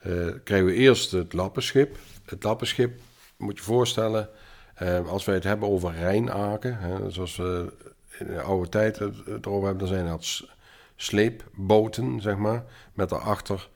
eh, 0.00 0.26
krijgen 0.44 0.66
we 0.66 0.72
eerst 0.72 1.10
het 1.10 1.32
Lappenschip. 1.32 1.96
Het 2.24 2.42
Lappenschip, 2.42 3.00
moet 3.36 3.56
je 3.56 3.62
voorstellen, 3.64 4.28
als 5.06 5.24
wij 5.24 5.34
het 5.34 5.44
hebben 5.44 5.68
over 5.68 5.92
Rijnaken, 5.94 6.78
hè, 6.78 7.10
zoals 7.10 7.36
we 7.36 7.72
in 8.18 8.26
de 8.26 8.40
oude 8.40 8.68
tijd 8.68 8.98
het, 8.98 9.14
erover 9.26 9.68
hebben, 9.68 9.78
dan 9.78 9.88
zijn 9.96 10.06
dat 10.06 10.42
sleepboten, 10.96 12.20
zeg 12.20 12.36
maar, 12.36 12.64
met 12.94 13.08
daarachter 13.08 13.68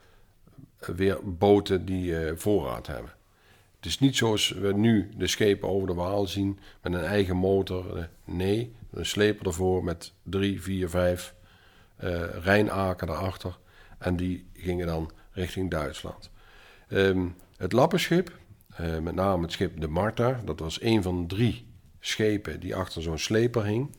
weer 0.80 1.18
boten 1.22 1.84
die 1.84 2.16
eh, 2.18 2.32
voorraad 2.36 2.86
hebben. 2.86 3.12
Het 3.76 3.86
is 3.88 3.98
niet 3.98 4.16
zoals 4.16 4.48
we 4.48 4.72
nu 4.72 5.10
de 5.16 5.26
schepen 5.26 5.68
over 5.68 5.86
de 5.86 5.94
Waal 5.94 6.26
zien 6.26 6.58
met 6.82 6.92
een 6.92 7.04
eigen 7.04 7.36
motor. 7.36 7.96
Eh, 7.96 8.04
Nee, 8.24 8.74
een 8.90 9.06
sleper 9.06 9.46
ervoor 9.46 9.84
met 9.84 10.12
drie, 10.22 10.62
vier, 10.62 10.88
vijf 10.88 11.34
eh 11.96 12.22
Rijnaken 12.42 13.06
daarachter. 13.06 13.58
En 13.98 14.16
die 14.16 14.46
gingen 14.52 14.86
dan 14.86 15.10
richting 15.30 15.70
Duitsland. 15.70 16.30
Ehm, 16.88 17.26
het 17.56 17.72
Lappenschip, 17.72 18.38
met 19.02 19.14
name 19.14 19.42
het 19.42 19.52
schip 19.52 19.80
de 19.80 19.88
Marta, 19.88 20.40
dat 20.44 20.60
was 20.60 20.82
een 20.82 21.02
van 21.02 21.26
drie 21.26 21.66
schepen 22.00 22.60
die 22.60 22.76
achter 22.76 23.02
zo'n 23.02 23.18
sleper 23.18 23.64
hing. 23.64 23.96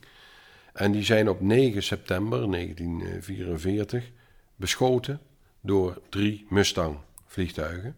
En 0.72 0.92
die 0.92 1.02
zijn 1.02 1.28
op 1.28 1.40
9 1.40 1.82
september 1.82 2.50
1944 2.50 4.10
beschoten 4.56 5.20
door 5.62 6.00
drie 6.08 6.46
Mustang 6.48 6.98
vliegtuigen. 7.26 7.96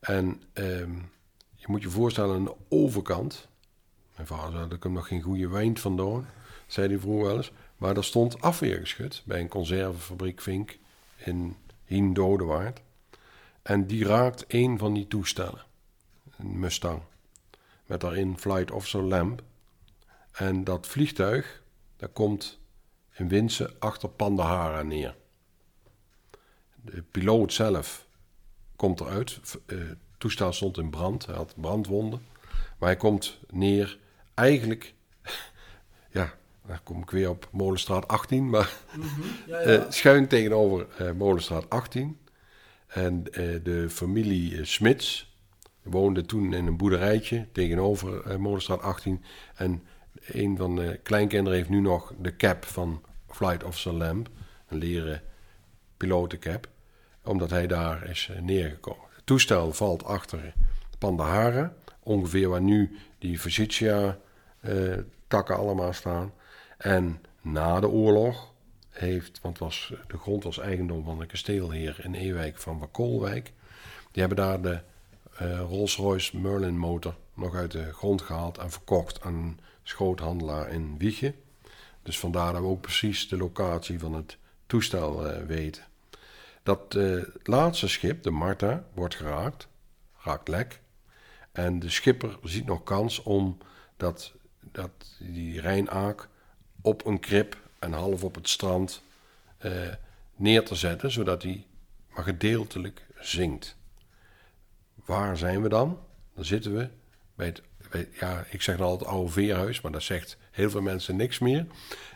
En 0.00 0.42
ehm, 0.52 0.94
je 1.54 1.66
moet 1.66 1.82
je 1.82 1.90
voorstellen, 1.90 2.34
aan 2.34 2.44
de 2.44 2.56
overkant, 2.68 3.48
mijn 4.14 4.26
vader 4.26 4.52
zei, 4.52 4.68
daar 4.68 4.78
komt 4.78 4.94
nog 4.94 5.08
geen 5.08 5.22
goede 5.22 5.48
wijn 5.48 5.78
vandaan, 5.78 6.28
zei 6.66 6.88
hij 6.88 6.98
vroeger 6.98 7.26
wel 7.26 7.36
eens. 7.36 7.52
Maar 7.76 7.96
er 7.96 8.04
stond 8.04 8.40
afweergeschut 8.40 9.22
bij 9.24 9.40
een 9.40 9.48
conservefabriek 9.48 10.40
Vink 10.40 10.78
in 11.16 11.56
Hien-Dodewaard. 11.84 12.80
En 13.62 13.86
die 13.86 14.04
raakt 14.04 14.44
een 14.48 14.78
van 14.78 14.94
die 14.94 15.08
toestellen, 15.08 15.64
een 16.38 16.58
Mustang, 16.58 17.02
met 17.86 18.00
daarin 18.00 18.38
Flight 18.38 18.70
Officer 18.70 19.02
Lamp. 19.02 19.42
En 20.32 20.64
dat 20.64 20.86
vliegtuig, 20.86 21.62
dat 21.96 22.12
komt 22.12 22.58
in 23.12 23.28
Winsen 23.28 23.70
achter 23.78 24.08
Pandahara 24.08 24.82
neer. 24.82 25.16
De 26.84 27.02
piloot 27.10 27.52
zelf 27.52 28.06
komt 28.76 29.00
eruit. 29.00 29.38
V- 29.42 29.54
eh, 29.66 29.78
Het 29.78 30.28
toestel 30.28 30.52
stond 30.52 30.78
in 30.78 30.90
brand, 30.90 31.26
hij 31.26 31.34
had 31.34 31.54
brandwonden. 31.56 32.22
Maar 32.78 32.88
hij 32.88 32.96
komt 32.98 33.38
neer 33.50 33.98
eigenlijk, 34.34 34.94
ja, 36.18 36.34
dan 36.66 36.78
kom 36.82 37.02
ik 37.02 37.10
weer 37.10 37.28
op 37.30 37.48
Molenstraat 37.52 38.08
18, 38.08 38.50
maar 38.50 38.72
Ja, 39.46 39.56
eh, 39.78 39.90
schuin 39.90 40.28
tegenover 40.28 40.86
eh, 40.98 41.12
Molenstraat 41.12 41.70
18. 41.70 42.18
En 42.86 43.22
de 43.62 43.86
familie 43.90 44.64
Smits 44.64 45.34
woonde 45.82 46.26
toen 46.26 46.52
in 46.52 46.66
een 46.66 46.76
boerderijtje 46.76 47.46
tegenover 47.52 48.40
Molenstraat 48.40 48.82
18. 48.82 49.24
En 49.54 49.82
een 50.26 50.56
van 50.56 50.76
de 50.76 51.00
kleinkinderen 51.02 51.58
heeft 51.58 51.70
nu 51.70 51.80
nog 51.80 52.12
de 52.18 52.36
cap 52.36 52.64
van 52.64 53.02
Flight 53.28 53.64
Officer 53.64 53.92
Lamb, 53.92 54.28
een 54.68 54.78
leren 54.78 55.22
pilotencap, 56.00 56.68
omdat 57.24 57.50
hij 57.50 57.66
daar 57.66 58.08
is 58.08 58.28
eh, 58.30 58.38
neergekomen. 58.42 59.04
Het 59.14 59.26
toestel 59.26 59.72
valt 59.72 60.04
achter 60.04 60.52
Pandahara, 60.98 61.72
ongeveer 62.02 62.48
waar 62.48 62.62
nu 62.62 62.98
die 63.18 63.38
Forsythia-takken 63.38 65.56
allemaal 65.56 65.92
staan. 65.92 66.32
En 66.76 67.20
na 67.40 67.80
de 67.80 67.88
oorlog 67.88 68.52
heeft, 68.90 69.40
want 69.42 69.58
was, 69.58 69.92
de 70.06 70.18
grond 70.18 70.44
was 70.44 70.58
eigendom 70.58 71.04
van 71.04 71.18
de 71.18 71.26
kasteelheer 71.26 71.96
in 72.02 72.14
Ewijk 72.14 72.58
van 72.58 72.78
Wakolwijk. 72.78 73.52
Die 74.10 74.22
hebben 74.22 74.36
daar 74.36 74.62
de 74.62 74.80
eh, 75.36 75.60
Rolls-Royce 75.60 76.38
Merlin 76.38 76.78
motor 76.78 77.14
nog 77.34 77.54
uit 77.54 77.70
de 77.70 77.92
grond 77.92 78.22
gehaald 78.22 78.58
en 78.58 78.70
verkocht 78.70 79.22
aan 79.22 79.34
een 79.34 79.60
schoothandelaar 79.82 80.70
in 80.70 80.98
Wiegen. 80.98 81.34
Dus 82.02 82.18
vandaar 82.18 82.52
dat 82.52 82.62
we 82.62 82.68
ook 82.68 82.80
precies 82.80 83.28
de 83.28 83.36
locatie 83.36 83.98
van 83.98 84.14
het 84.14 84.36
toestel 84.66 85.26
eh, 85.26 85.42
weten. 85.46 85.88
Dat 86.62 86.94
eh, 86.94 87.22
laatste 87.42 87.88
schip, 87.88 88.22
de 88.22 88.30
Marta, 88.30 88.84
wordt 88.94 89.14
geraakt, 89.14 89.68
raakt 90.18 90.48
lek. 90.48 90.80
En 91.52 91.78
de 91.78 91.90
schipper 91.90 92.38
ziet 92.42 92.66
nog 92.66 92.82
kans 92.82 93.22
om 93.22 93.58
dat, 93.96 94.32
dat 94.60 94.90
die 95.18 95.60
Rijnaak 95.60 96.28
op 96.80 97.06
een 97.06 97.20
krip 97.20 97.56
en 97.78 97.92
half 97.92 98.24
op 98.24 98.34
het 98.34 98.48
strand 98.48 99.02
eh, 99.58 99.72
neer 100.36 100.64
te 100.64 100.74
zetten, 100.74 101.10
zodat 101.10 101.42
hij 101.42 101.66
maar 102.14 102.24
gedeeltelijk 102.24 103.06
zinkt. 103.18 103.76
Waar 104.94 105.36
zijn 105.36 105.62
we 105.62 105.68
dan? 105.68 105.98
Dan 106.34 106.44
zitten 106.44 106.76
we 106.76 106.88
bij 107.34 107.46
het, 107.46 107.62
ja, 108.12 108.44
ik 108.50 108.62
zeg 108.62 108.76
dan 108.76 108.86
altijd 108.86 109.10
oude 109.10 109.30
veerhuis, 109.30 109.80
maar 109.80 109.92
dat 109.92 110.02
zegt 110.02 110.36
heel 110.50 110.70
veel 110.70 110.82
mensen 110.82 111.16
niks 111.16 111.38
meer. 111.38 111.66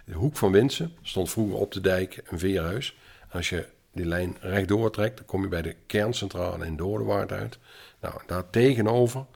De 0.05 0.15
hoek 0.15 0.37
van 0.37 0.53
Winsen 0.53 0.97
stond 1.03 1.31
vroeger 1.31 1.57
op 1.57 1.73
de 1.73 1.81
dijk 1.81 2.23
een 2.25 2.39
veerhuis. 2.39 2.97
Als 3.31 3.49
je 3.49 3.69
die 3.95 4.07
lijn 4.07 4.37
rechtdoor 4.41 4.91
trekt, 4.91 5.17
dan 5.17 5.27
kom 5.27 5.43
je 5.43 5.49
bij 5.49 5.63
de 5.63 5.77
kerncentrale 5.87 6.67
in 6.67 6.77
Doordewaard 6.77 7.33
uit. 7.33 7.59
Nou, 8.01 8.21
daar 8.27 8.51
tegenover, 8.51 9.27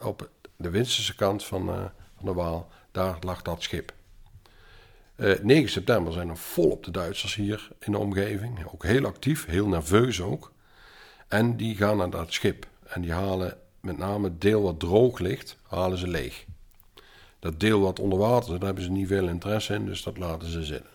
op 0.00 0.30
de 0.56 0.70
Winsense 0.70 1.14
kant 1.14 1.44
van, 1.44 1.68
eh, 1.68 1.84
van 2.16 2.24
de 2.24 2.32
Waal, 2.32 2.68
daar 2.90 3.16
lag 3.20 3.42
dat 3.42 3.62
schip. 3.62 3.92
Eh, 5.16 5.38
9 5.42 5.70
september 5.70 6.12
zijn 6.12 6.28
er 6.28 6.36
volop 6.36 6.84
de 6.84 6.90
Duitsers 6.90 7.34
hier 7.34 7.70
in 7.78 7.92
de 7.92 7.98
omgeving. 7.98 8.66
Ook 8.72 8.84
heel 8.84 9.04
actief, 9.04 9.46
heel 9.46 9.68
nerveus 9.68 10.20
ook. 10.20 10.52
En 11.28 11.56
die 11.56 11.76
gaan 11.76 11.96
naar 11.96 12.10
dat 12.10 12.32
schip. 12.32 12.66
En 12.86 13.00
die 13.00 13.12
halen 13.12 13.58
met 13.80 13.98
name 13.98 14.24
het 14.24 14.40
deel 14.40 14.62
wat 14.62 14.80
droog 14.80 15.18
ligt, 15.18 15.56
halen 15.62 15.98
ze 15.98 16.08
leeg. 16.08 16.44
Dat 17.38 17.60
deel 17.60 17.80
wat 17.80 17.98
onder 17.98 18.18
water 18.18 18.50
zit, 18.50 18.56
daar 18.56 18.66
hebben 18.66 18.84
ze 18.84 18.90
niet 18.90 19.08
veel 19.08 19.28
interesse 19.28 19.74
in, 19.74 19.86
dus 19.86 20.02
dat 20.02 20.18
laten 20.18 20.48
ze 20.48 20.64
zitten. 20.64 20.90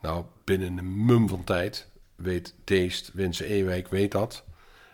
Nou, 0.00 0.24
binnen 0.44 0.78
een 0.78 1.04
mum 1.04 1.28
van 1.28 1.44
tijd 1.44 1.88
weet 2.22 2.54
Deest, 2.64 3.10
Winse 3.12 3.46
Ewijk 3.46 3.88
weet 3.88 4.12
dat. 4.12 4.44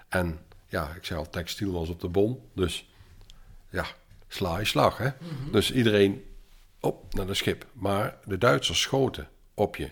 En 0.08 0.38
ja, 0.68 0.94
ik 0.94 1.04
zei 1.04 1.18
al, 1.18 1.30
textiel 1.30 1.72
was 1.72 1.88
op 1.88 2.00
de 2.00 2.08
bon, 2.08 2.40
dus 2.54 2.88
ja, 3.70 3.86
sla 4.28 4.58
je 4.58 4.64
slag, 4.64 4.98
hè. 4.98 5.10
Dus 5.52 5.72
iedereen 5.72 6.24
op 6.80 7.14
naar 7.14 7.26
het 7.26 7.36
schip. 7.36 7.66
Maar 7.72 8.18
de 8.24 8.38
Duitsers 8.38 8.80
schoten 8.80 9.28
op 9.54 9.76
je. 9.76 9.90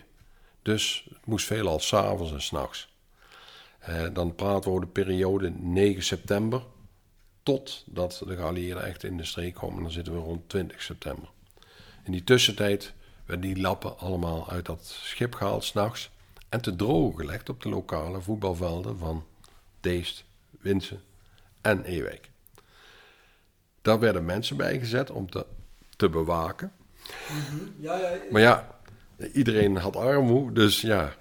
Dus 0.61 1.07
het 1.09 1.25
moest 1.25 1.45
veelal 1.45 1.79
s'avonds 1.79 2.31
en 2.31 2.41
s'nachts. 2.41 2.95
Eh, 3.79 4.05
dan 4.13 4.35
praten 4.35 4.63
we 4.63 4.69
over 4.69 4.81
de 4.81 4.91
periode 4.91 5.49
9 5.49 6.03
september. 6.03 6.63
Totdat 7.43 8.21
de 8.25 8.35
geallieerden 8.35 8.85
echt 8.85 9.03
in 9.03 9.17
de 9.17 9.25
streek 9.25 9.53
komen. 9.53 9.83
Dan 9.83 9.91
zitten 9.91 10.13
we 10.13 10.19
rond 10.19 10.49
20 10.49 10.81
september. 10.81 11.29
In 12.03 12.11
die 12.11 12.23
tussentijd 12.23 12.93
werden 13.25 13.53
die 13.53 13.61
lappen 13.61 13.99
allemaal 13.99 14.49
uit 14.49 14.65
dat 14.65 14.85
schip 14.85 15.35
gehaald 15.35 15.63
s'nachts. 15.63 16.09
En 16.49 16.61
te 16.61 16.75
drogen 16.75 17.19
gelegd 17.19 17.49
op 17.49 17.61
de 17.61 17.69
lokale 17.69 18.21
voetbalvelden 18.21 18.97
van 18.97 19.25
Deest, 19.79 20.25
Winsen 20.59 21.01
en 21.61 21.83
Ewijk. 21.83 22.29
Daar 23.81 23.99
werden 23.99 24.25
mensen 24.25 24.57
bij 24.57 24.79
gezet 24.79 25.09
om 25.09 25.29
te, 25.29 25.45
te 25.95 26.09
bewaken. 26.09 26.71
Ja, 27.79 27.97
ja, 27.97 28.17
Maar 28.31 28.41
ja, 28.41 28.79
iedereen 29.33 29.77
had 29.77 29.95
armoe, 29.95 30.51
dus 30.51 30.81
ja, 30.81 31.15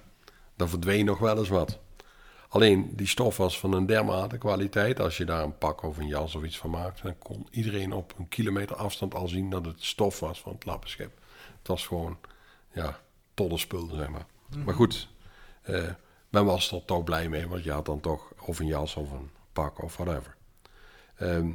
dan 0.57 0.69
verdween 0.69 1.05
nog 1.05 1.19
wel 1.19 1.39
eens 1.39 1.49
wat. 1.49 1.79
Alleen 2.49 2.97
die 2.97 3.07
stof 3.07 3.37
was 3.37 3.59
van 3.59 3.73
een 3.73 3.87
dermate 3.87 4.39
kwaliteit. 4.39 5.01
Als 5.01 5.17
je 5.17 5.25
daar 5.25 5.43
een 5.43 5.59
pak 5.59 5.83
of 5.83 5.97
een 5.97 6.07
jas 6.07 6.35
of 6.35 6.45
iets 6.45 6.59
van 6.59 6.71
maakte, 6.71 7.03
dan 7.03 7.19
kon 7.19 7.47
iedereen 7.51 7.93
op 7.93 8.15
een 8.19 8.29
kilometer 8.29 8.77
afstand 8.77 9.15
al 9.15 9.29
zien 9.29 9.51
dat 9.51 9.65
het 9.65 9.85
stof 9.85 10.21
was 10.21 10.41
van 10.41 10.53
het 10.53 10.65
lappenschip. 10.65 11.19
Het 11.59 11.69
was 11.69 11.87
gewoon, 11.87 12.19
ja, 12.73 13.01
tolle 13.35 13.59
spul, 13.59 13.89
zeg 13.95 14.09
maar. 14.09 14.27
Maar 14.65 14.75
goed, 14.75 15.09
eh, 15.67 15.85
men 16.29 16.45
was 16.45 16.73
er 16.73 16.85
toch 16.85 17.05
blij 17.05 17.29
mee, 17.29 17.49
want 17.49 17.65
je 17.65 17.71
had 17.73 17.87
dan 17.87 18.01
toch 18.01 18.33
of 18.41 18.59
een 18.59 18.67
jas 18.67 18.95
of 18.95 19.11
een 19.13 19.31
pak 19.53 19.83
of 19.83 19.97
whatever. 19.97 20.37
Ehm, 21.17 21.51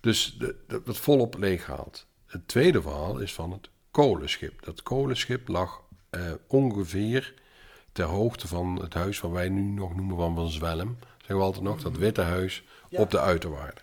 dus 0.00 0.36
de, 0.38 0.56
de, 0.66 0.82
dat 0.84 0.96
volop 0.96 1.38
leeggehaald. 1.38 2.06
Het 2.26 2.48
tweede 2.48 2.82
verhaal 2.82 3.18
is 3.18 3.34
van 3.34 3.52
het 3.52 3.68
kolenschip. 3.90 4.64
Dat 4.64 4.82
kolenschip 4.82 5.48
lag 5.48 5.82
eh, 6.10 6.20
ongeveer 6.46 7.34
ter 7.92 8.04
hoogte 8.04 8.48
van 8.48 8.76
het 8.82 8.94
huis 8.94 9.20
wat 9.20 9.30
wij 9.30 9.48
nu 9.48 9.62
nog 9.62 9.94
noemen 9.96 10.16
van 10.16 10.34
Van 10.34 10.50
Zwelm. 10.50 10.98
Zeggen 11.16 11.36
we 11.36 11.42
altijd 11.42 11.64
nog, 11.64 11.82
dat 11.82 11.96
witte 11.96 12.20
huis 12.22 12.64
Ja. 12.88 13.00
op 13.00 13.10
de 13.10 13.20
uiterwaarden. 13.20 13.82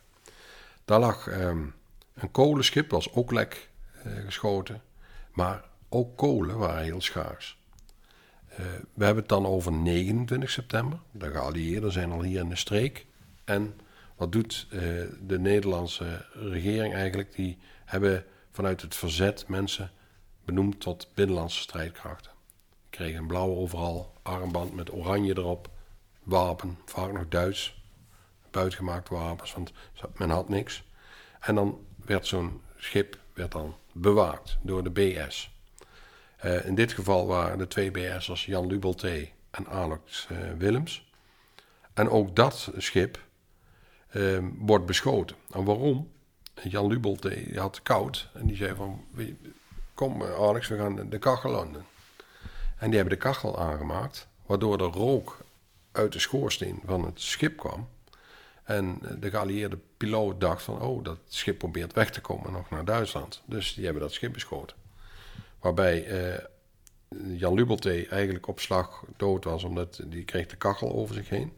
Daar 0.85 0.99
lag 0.99 1.27
ehm, 1.27 1.65
een 2.13 2.31
kolenschip, 2.31 2.91
was 2.91 3.13
ook 3.13 3.31
lek 3.31 3.69
eh, 4.03 4.11
geschoten. 4.25 4.81
Maar 5.31 5.63
ook 5.89 6.17
kolen 6.17 6.57
waren 6.57 6.83
heel 6.83 7.01
schaars. 7.01 7.57
Eh, 8.57 8.65
we 8.93 9.05
hebben 9.05 9.23
het 9.23 9.31
dan 9.31 9.45
over 9.45 9.71
29 9.71 10.49
september. 10.49 10.99
De 11.11 11.31
geallieerden 11.31 11.91
zijn 11.91 12.11
al 12.11 12.21
hier 12.21 12.39
in 12.39 12.49
de 12.49 12.55
streek. 12.55 13.05
En 13.43 13.79
wat 14.15 14.31
doet 14.31 14.67
eh, 14.69 14.79
de 15.21 15.39
Nederlandse 15.39 16.25
regering 16.33 16.93
eigenlijk? 16.93 17.35
Die 17.35 17.57
hebben 17.85 18.25
vanuit 18.51 18.81
het 18.81 18.95
verzet 18.95 19.47
mensen 19.47 19.91
benoemd 20.45 20.79
tot 20.79 21.07
binnenlandse 21.13 21.59
strijdkrachten. 21.59 22.31
Kregen 22.89 23.19
een 23.19 23.27
blauwe 23.27 23.55
overal, 23.55 24.13
armband 24.21 24.73
met 24.73 24.93
oranje 24.93 25.37
erop, 25.37 25.69
wapen, 26.23 26.77
vaak 26.85 27.11
nog 27.11 27.27
Duits, 27.27 27.83
buitgemaakt 28.51 29.09
wapens, 29.09 29.53
want 29.53 29.71
men 30.17 30.29
had 30.29 30.49
niks. 30.49 30.83
En 31.39 31.55
dan 31.55 31.79
werd 32.05 32.27
zo'n 32.27 32.61
schip 32.77 33.17
werd 33.33 33.51
dan 33.51 33.75
bewaakt 33.91 34.57
door 34.61 34.83
de 34.83 34.89
BS. 34.89 35.51
Eh, 36.43 36.65
in 36.65 36.75
dit 36.75 36.93
geval 36.93 37.27
waren 37.27 37.57
de 37.57 37.67
twee 37.67 37.91
BS'ers 37.91 38.45
Jan 38.45 38.67
Lubelté 38.67 39.29
en 39.51 39.67
Alex 39.67 40.27
eh, 40.29 40.37
Willems. 40.57 41.11
En 41.93 42.09
ook 42.09 42.35
dat 42.35 42.71
schip 42.77 43.23
eh, 44.07 44.37
wordt 44.57 44.85
beschoten. 44.85 45.35
En 45.51 45.63
waarom? 45.63 46.11
Jan 46.63 46.87
Lubelté 46.87 47.29
die 47.29 47.59
had 47.59 47.81
koud 47.83 48.29
en 48.33 48.47
die 48.47 48.55
zei 48.55 48.75
van... 48.75 49.05
"Wie- 49.11 49.37
Kom 49.93 50.21
eh, 50.21 50.33
Alex, 50.35 50.67
we 50.67 50.77
gaan 50.77 51.09
de 51.09 51.17
kachel 51.19 51.59
aan 51.59 51.73
doen. 51.73 51.83
En 52.77 52.87
die 52.87 52.95
hebben 52.99 53.17
de 53.19 53.23
kachel 53.23 53.59
aangemaakt, 53.59 54.27
waardoor 54.45 54.77
de 54.77 54.83
rook 54.83 55.37
uit 55.91 56.13
de 56.13 56.19
schoorsteen 56.19 56.81
van 56.85 57.05
het 57.05 57.21
schip 57.21 57.57
kwam. 57.57 57.87
En 58.63 58.99
de 59.19 59.29
geallieerde 59.29 59.77
piloot 59.97 60.41
dacht 60.41 60.63
van, 60.63 60.81
oh, 60.81 61.03
dat 61.03 61.17
schip 61.27 61.57
probeert 61.57 61.93
weg 61.93 62.11
te 62.11 62.21
komen 62.21 62.51
nog 62.51 62.69
naar 62.69 62.85
Duitsland. 62.85 63.41
Dus 63.45 63.73
die 63.73 63.83
hebben 63.83 64.01
dat 64.03 64.11
schip 64.13 64.33
beschoten. 64.33 64.77
Waarbij 65.63 66.05
eh, 66.05 66.39
Jan 67.39 67.53
Lubelté 67.53 68.05
eigenlijk 68.09 68.47
op 68.47 68.59
slag 68.59 69.03
dood 69.17 69.43
was, 69.43 69.63
omdat 69.63 70.03
die 70.05 70.25
kreeg 70.25 70.47
de 70.47 70.55
kachel 70.55 70.93
over 70.93 71.15
zich 71.15 71.29
heen. 71.29 71.53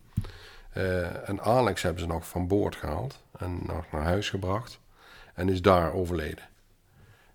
Eh, 0.70 1.30
en 1.30 1.42
Alex 1.42 1.82
hebben 1.82 2.02
ze 2.02 2.08
nog 2.08 2.28
van 2.28 2.48
boord 2.48 2.76
gehaald 2.76 3.24
en 3.38 3.60
nog 3.66 3.92
naar 3.92 4.04
huis 4.04 4.30
gebracht. 4.30 4.80
En 5.34 5.50
is 5.50 5.62
daar 5.62 5.94
overleden. 5.94 6.50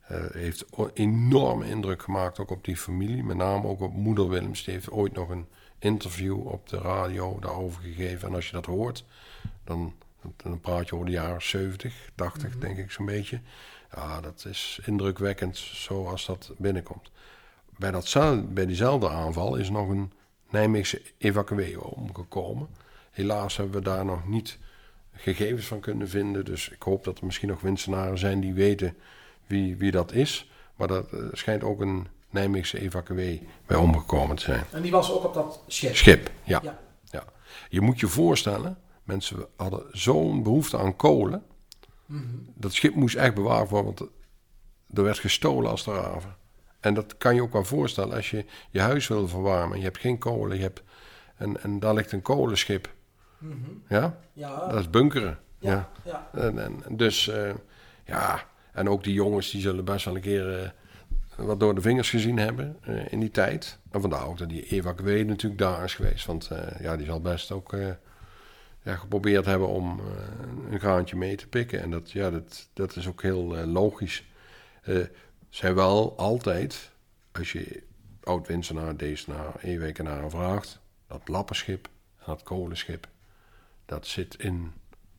Eh, 0.00 0.24
heeft 0.32 0.64
enorme 0.92 1.68
indruk 1.68 2.02
gemaakt 2.02 2.38
ook 2.38 2.50
op 2.50 2.64
die 2.64 2.76
familie. 2.76 3.24
Met 3.24 3.36
name 3.36 3.68
ook 3.68 3.80
op 3.80 3.92
moeder 3.92 4.28
Willems. 4.28 4.64
Die 4.64 4.74
heeft 4.74 4.90
ooit 4.90 5.12
nog 5.12 5.28
een 5.28 5.46
interview 5.78 6.46
op 6.46 6.68
de 6.68 6.78
radio 6.78 7.38
daarover 7.40 7.82
gegeven. 7.82 8.28
En 8.28 8.34
als 8.34 8.46
je 8.46 8.52
dat 8.52 8.66
hoort, 8.66 9.04
dan, 9.64 9.94
dan 10.36 10.60
praat 10.60 10.88
je 10.88 10.94
over 10.94 11.06
de 11.06 11.12
jaren 11.12 11.42
70, 11.42 12.10
80 12.14 12.58
denk 12.58 12.78
ik 12.78 12.90
zo'n 12.90 13.06
beetje. 13.06 13.40
Ja, 13.94 14.20
dat 14.20 14.44
is 14.48 14.80
indrukwekkend 14.84 15.56
zoals 15.56 16.26
dat 16.26 16.52
binnenkomt. 16.56 17.10
Bij, 17.76 17.90
datzelfde, 17.90 18.42
bij 18.42 18.66
diezelfde 18.66 19.08
aanval 19.08 19.56
is 19.56 19.70
nog 19.70 19.88
een 19.88 20.12
Nijmeegse 20.50 21.02
evacuee 21.18 21.84
omgekomen. 21.84 22.68
Helaas 23.10 23.56
hebben 23.56 23.74
we 23.74 23.82
daar 23.82 24.04
nog 24.04 24.26
niet 24.26 24.58
gegevens 25.12 25.66
van 25.66 25.80
kunnen 25.80 26.08
vinden. 26.08 26.44
Dus 26.44 26.68
ik 26.68 26.82
hoop 26.82 27.04
dat 27.04 27.18
er 27.18 27.24
misschien 27.24 27.48
nog 27.48 27.60
winstenaren 27.60 28.18
zijn 28.18 28.40
die 28.40 28.54
weten 28.54 28.96
wie, 29.46 29.76
wie 29.76 29.90
dat 29.90 30.12
is. 30.12 30.50
Maar 30.76 30.88
dat 30.88 31.12
eh, 31.12 31.20
schijnt 31.32 31.62
ook 31.62 31.80
een 31.80 32.06
Nijmeegse 32.30 32.80
evacuee 32.80 33.48
bij 33.66 33.76
omgekomen 33.76 34.36
te 34.36 34.42
zijn. 34.42 34.64
En 34.72 34.82
die 34.82 34.90
was 34.90 35.12
ook 35.12 35.24
op 35.24 35.34
dat 35.34 35.62
schip. 35.66 35.96
Schip, 35.96 36.30
ja. 36.44 36.60
Ja. 36.62 36.78
ja. 37.04 37.24
Je 37.68 37.80
moet 37.80 38.00
je 38.00 38.06
voorstellen, 38.06 38.78
mensen 39.02 39.46
hadden 39.56 39.82
zo'n 39.92 40.42
behoefte 40.42 40.78
aan 40.78 40.96
kolen. 40.96 41.42
Dat 42.54 42.72
schip 42.72 42.94
moest 42.94 43.16
echt 43.16 43.34
bewaard 43.34 43.70
worden, 43.70 43.94
want 43.94 44.10
er 44.94 45.02
werd 45.02 45.18
gestolen 45.18 45.70
als 45.70 45.84
de 45.84 45.92
raven. 45.92 46.36
En 46.80 46.94
dat 46.94 47.16
kan 47.16 47.34
je 47.34 47.42
ook 47.42 47.52
wel 47.52 47.64
voorstellen 47.64 48.16
als 48.16 48.30
je 48.30 48.44
je 48.70 48.80
huis 48.80 49.08
wil 49.08 49.28
verwarmen. 49.28 49.78
Je 49.78 49.84
hebt 49.84 49.98
geen 49.98 50.18
kolen, 50.18 50.56
je 50.56 50.62
hebt, 50.62 50.82
en, 51.36 51.62
en 51.62 51.80
daar 51.80 51.94
ligt 51.94 52.12
een 52.12 52.22
kolenschip. 52.22 52.94
Ja, 53.88 54.18
Ja, 54.32 54.68
dat 54.68 54.80
is 54.80 54.90
bunkeren. 54.90 55.38
ja. 55.58 55.90
ja. 56.04 56.30
ja. 56.32 56.40
En, 56.40 56.58
en, 56.58 56.96
dus 56.96 57.28
eh, 57.28 57.54
ja, 58.04 58.46
en 58.72 58.88
ook 58.88 59.04
die 59.04 59.14
jongens 59.14 59.50
die 59.50 59.60
zullen 59.60 59.84
best 59.84 60.04
wel 60.04 60.14
een 60.14 60.20
keer 60.20 60.62
eh, 60.62 60.68
wat 61.36 61.60
door 61.60 61.74
de 61.74 61.80
vingers 61.80 62.10
gezien 62.10 62.38
hebben 62.38 62.76
eh, 62.80 63.12
in 63.12 63.20
die 63.20 63.30
tijd. 63.30 63.78
En 63.90 64.00
vandaar 64.00 64.26
ook 64.26 64.38
dat 64.38 64.48
die 64.48 64.66
evacuee 64.66 65.24
natuurlijk 65.24 65.60
daar 65.60 65.84
is 65.84 65.94
geweest. 65.94 66.26
Want 66.26 66.50
ja, 66.80 66.96
die 66.96 67.06
zal 67.06 67.20
best 67.20 67.52
ook 67.52 67.74
geprobeerd 68.96 69.44
hebben 69.44 69.68
om 69.68 70.00
eh, 70.00 70.72
een 70.72 70.80
graantje 70.80 71.16
mee 71.16 71.36
te 71.36 71.48
pikken. 71.48 71.82
En 71.82 71.90
dat, 71.90 72.10
ja, 72.10 72.30
dat, 72.30 72.68
dat 72.72 72.96
is 72.96 73.08
ook 73.08 73.22
heel 73.22 73.56
eh, 73.56 73.66
logisch. 73.66 74.24
Eh 74.82 75.04
zijn 75.50 75.74
wel 75.74 76.18
altijd, 76.18 76.90
als 77.32 77.52
je 77.52 77.82
oud-Winsenaar, 78.22 78.96
Deesenaar, 78.96 79.60
Ewekenaar 79.62 80.30
vraagt, 80.30 80.80
dat 81.06 81.28
lappenschip 81.28 81.88
en 82.18 82.24
dat 82.26 82.42
kolenschip, 82.42 83.08
dat 83.86 84.06
zit 84.06 84.34
in 84.38 84.72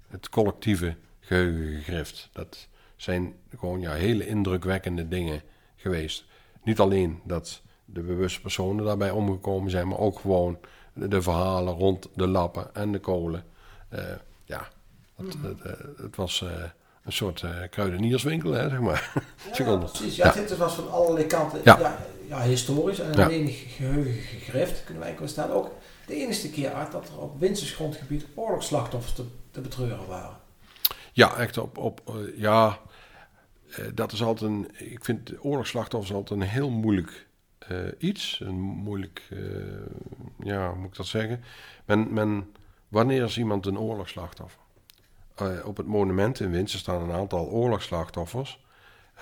het 0.08 0.30
collectieve 0.30 0.96
geheugen 1.20 1.82
gegrift. 1.82 2.30
Dat 2.32 2.68
zijn 2.96 3.34
gewoon 3.58 3.82
ja, 3.82 3.94
hele 3.94 4.28
indrukwekkende 4.28 5.08
dingen 5.08 5.42
geweest. 5.76 6.26
Niet 6.64 6.80
alleen 6.80 7.22
dat 7.24 7.62
de 7.86 8.02
bewuste 8.02 8.42
personen 8.42 8.86
daarbij 8.86 9.12
omgekomen 9.12 9.72
zijn, 9.72 9.88
maar 9.88 10.00
ook 10.00 10.20
gewoon 10.20 10.60
de 10.94 11.22
verhalen 11.22 11.74
rond 11.74 12.10
de 12.16 12.28
lappen 12.28 12.76
en 12.76 12.92
de 12.92 13.00
kolen. 13.00 13.46
Eh, 13.92 14.04
ja, 14.46 14.68
het, 15.16 15.36
het, 15.42 15.62
eh, 15.62 15.72
het 15.98 16.16
was 16.16 16.42
eh, 16.42 16.64
een 17.04 17.12
soort 17.12 17.44
kruidenierswinkel, 17.70 18.52
hè, 18.52 18.70
zeg 18.70 18.80
maar. 18.80 19.12
Ja, 19.48 19.54
Seconde. 19.56 19.86
precies. 19.86 20.16
Ja, 20.16 20.32
Dit 20.32 20.58
was 20.58 20.74
van 20.76 20.92
allerlei 20.92 21.26
kanten 21.26 21.62
Ja. 21.64 21.80
ja. 21.80 21.98
Ja, 22.28 22.42
historisch 22.42 23.00
en 23.00 23.14
Ja. 23.14 23.26
alleen 23.26 23.48
geheugen 23.48 24.14
gegrift, 24.14 24.84
kunnen 24.84 25.04
wij 25.04 25.16
wel 25.20 25.28
stellen. 25.28 25.56
Ook 25.56 25.72
de 26.06 26.16
enige 26.16 26.50
keer 26.50 26.74
uit 26.74 26.92
dat 26.92 27.08
er 27.08 27.18
op 27.20 27.40
Winsters 27.40 27.72
grondgebied 27.72 28.26
oorlogsslachtoffers 28.36 29.14
te, 29.14 29.24
te 29.52 29.62
betreuren 29.62 30.08
waren. 30.08 30.38
Ja, 31.14 31.36
echt 31.38 31.58
op. 31.58 31.78
op 31.78 32.02
ja, 32.36 32.80
dat 33.94 34.12
is 34.12 34.24
altijd 34.24 34.52
een. 34.52 34.70
Ik 34.78 35.06
vind 35.06 35.34
oorlogsslachtoffers 35.40 36.14
altijd 36.14 36.42
een 36.42 36.48
heel 36.48 36.70
moeilijk 36.70 37.28
iets. 37.98 38.40
Een 38.44 38.60
moeilijk. 38.60 39.22
ja, 40.44 40.70
hoe 40.70 40.78
moet 40.80 40.90
ik 40.90 40.96
dat 40.96 41.06
zeggen? 41.06 41.44
Men, 41.86 42.14
men, 42.14 42.52
wanneer 42.92 43.24
is 43.24 43.38
iemand 43.38 43.66
een 43.66 43.80
oorlogsslachtoffer? 43.80 44.62
Eh, 45.36 45.66
op 45.66 45.78
het 45.78 45.88
monument 45.88 46.40
in 46.40 46.52
Winsen 46.52 46.80
staan 46.80 47.02
een 47.02 47.16
aantal 47.16 47.46
oorlogsslachtoffers. 47.46 48.60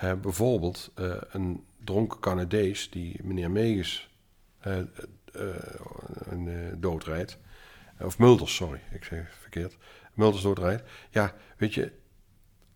Eh, 0.00 0.12
bijvoorbeeld 0.14 0.90
eh, 0.94 1.16
een 1.30 1.64
dronken 1.84 2.20
Canadees 2.20 2.90
die 2.90 3.20
meneer 3.22 4.08
eh, 4.60 4.78
doodrijdt. 6.76 7.38
Of 8.00 8.18
Mulders, 8.18 8.54
sorry, 8.54 8.80
ik 8.90 9.04
zeg 9.04 9.32
verkeerd. 9.40 9.76
Mulders 10.14 10.42
doodrijdt. 10.42 10.82
Ja, 11.10 11.34
weet 11.56 11.74
je, 11.74 11.92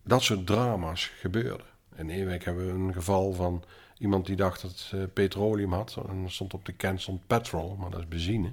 dat 0.03 0.21
soort 0.21 0.45
drama's 0.45 1.05
gebeurden. 1.05 1.65
In 1.95 2.09
Ewijk 2.09 2.45
hebben 2.45 2.65
we 2.65 2.71
een 2.71 2.93
geval 2.93 3.33
van 3.33 3.63
iemand 3.97 4.25
die 4.25 4.35
dacht 4.35 4.61
dat 4.61 5.13
petroleum 5.13 5.73
had. 5.73 5.97
En 6.07 6.31
stond 6.31 6.53
op 6.53 6.65
de 6.65 6.75
can 6.75 6.99
stond 6.99 7.27
petrol, 7.27 7.75
maar 7.75 7.89
dat 7.89 7.99
is 7.99 8.07
benzine. 8.07 8.51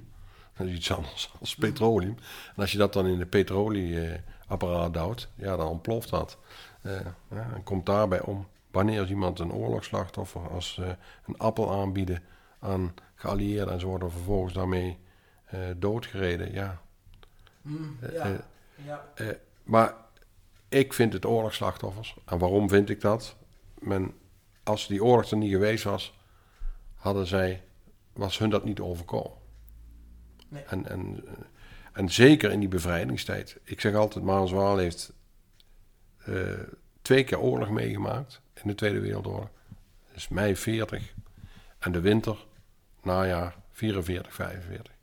Dat 0.57 0.67
is 0.67 0.73
iets 0.73 0.91
anders 0.91 1.33
als 1.39 1.55
petroleum. 1.55 2.17
En 2.55 2.61
als 2.61 2.71
je 2.71 2.77
dat 2.77 2.93
dan 2.93 3.07
in 3.07 3.17
de 3.17 3.25
petrolieapparaat 3.25 4.93
duwt, 4.93 5.29
ja, 5.35 5.57
dan 5.57 5.67
ontploft 5.67 6.09
dat. 6.09 6.37
Eh, 6.81 6.99
ja, 7.29 7.51
en 7.53 7.63
komt 7.63 7.85
daarbij 7.85 8.21
om. 8.21 8.47
Wanneer 8.71 9.01
is 9.01 9.09
iemand 9.09 9.39
een 9.39 9.51
oorlogsslachtoffer 9.51 10.49
als 10.49 10.73
ze 10.73 10.95
een 11.25 11.37
appel 11.37 11.71
aanbieden 11.71 12.23
aan 12.59 12.93
geallieerden 13.15 13.73
en 13.73 13.79
ze 13.79 13.85
worden 13.85 14.11
vervolgens 14.11 14.53
daarmee 14.53 14.97
eh, 15.45 15.59
doodgereden? 15.75 16.53
Ja, 16.53 16.81
ja. 18.11 18.39
eh, 19.15 19.25
ja. 19.25 19.35
maar 19.63 19.95
ik 20.69 20.93
vind 20.93 21.13
het 21.13 21.25
oorlogsslachtoffers. 21.25 22.15
En 22.25 22.37
waarom 22.37 22.69
vind 22.69 22.89
ik 22.89 23.01
dat? 23.01 23.35
Men, 23.79 24.13
als 24.63 24.87
die 24.87 25.03
oorlog 25.03 25.31
er 25.31 25.37
niet 25.37 25.51
geweest 25.51 25.83
was, 25.83 26.13
hadden 26.95 27.27
zij, 27.27 27.63
was 28.13 28.37
hun 28.37 28.49
dat 28.49 28.63
niet 28.63 28.79
overkomen. 28.79 29.42
En, 30.67 30.89
en, 30.89 31.23
eh, 31.27 31.33
En 31.93 32.09
zeker 32.09 32.51
in 32.51 32.59
die 32.59 32.69
bevrijdingstijd. 32.69 33.57
Ik 33.63 33.81
zeg 33.81 33.95
altijd, 33.95 34.25
Maaswaal 34.25 34.77
heeft 34.77 35.13
eh, 36.25 36.35
twee 37.01 37.23
keer 37.23 37.39
oorlog 37.39 37.69
meegemaakt 37.69 38.41
in 38.53 38.67
de 38.67 38.75
Tweede 38.75 38.99
Wereldoorlog. 38.99 39.49
Dat 40.07 40.15
is 40.15 40.27
mei 40.27 40.55
40 40.55 41.13
en 41.79 41.91
de 41.91 42.01
winter, 42.01 42.37
najaar 43.01 43.55
44, 43.71 44.33
45. 44.33 44.93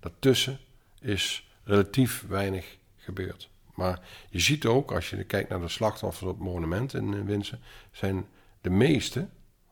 Daartussen 0.00 0.58
is 1.00 1.48
relatief 1.64 2.24
weinig 2.28 2.76
gebeurd. 2.96 3.50
Maar 3.74 4.00
je 4.30 4.40
ziet 4.40 4.66
ook, 4.66 4.92
als 4.92 5.10
je 5.10 5.24
kijkt 5.24 5.48
naar 5.48 5.60
de 5.60 5.68
slachtoffers 5.68 6.30
op 6.30 6.38
het 6.38 6.46
monument 6.46 6.94
in 6.94 7.24
Winsen, 7.24 7.60
zijn 7.90 8.26
de 8.60 8.70
meeste 8.70 9.28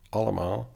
allemaal 0.09 0.75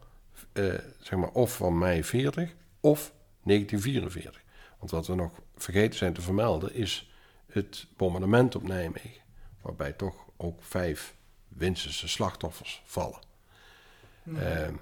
eh, 0.53 0.65
zeg 1.01 1.19
maar 1.19 1.31
of 1.31 1.57
van 1.57 1.79
mei 1.79 2.05
40 2.05 2.55
of 2.81 3.13
1944. 3.43 4.43
Want 4.79 4.91
wat 4.91 5.07
we 5.07 5.15
nog 5.15 5.33
vergeten 5.57 5.99
zijn 5.99 6.13
te 6.13 6.21
vermelden 6.21 6.75
is 6.75 7.11
het 7.47 7.87
bombardement 7.97 8.55
op 8.55 8.63
Nijmegen. 8.63 9.23
Waarbij 9.61 9.93
toch 9.93 10.15
ook 10.37 10.63
vijf 10.63 11.15
Winsense 11.49 12.09
slachtoffers 12.09 12.83
vallen. 12.85 13.21
Ehm, 14.37 14.75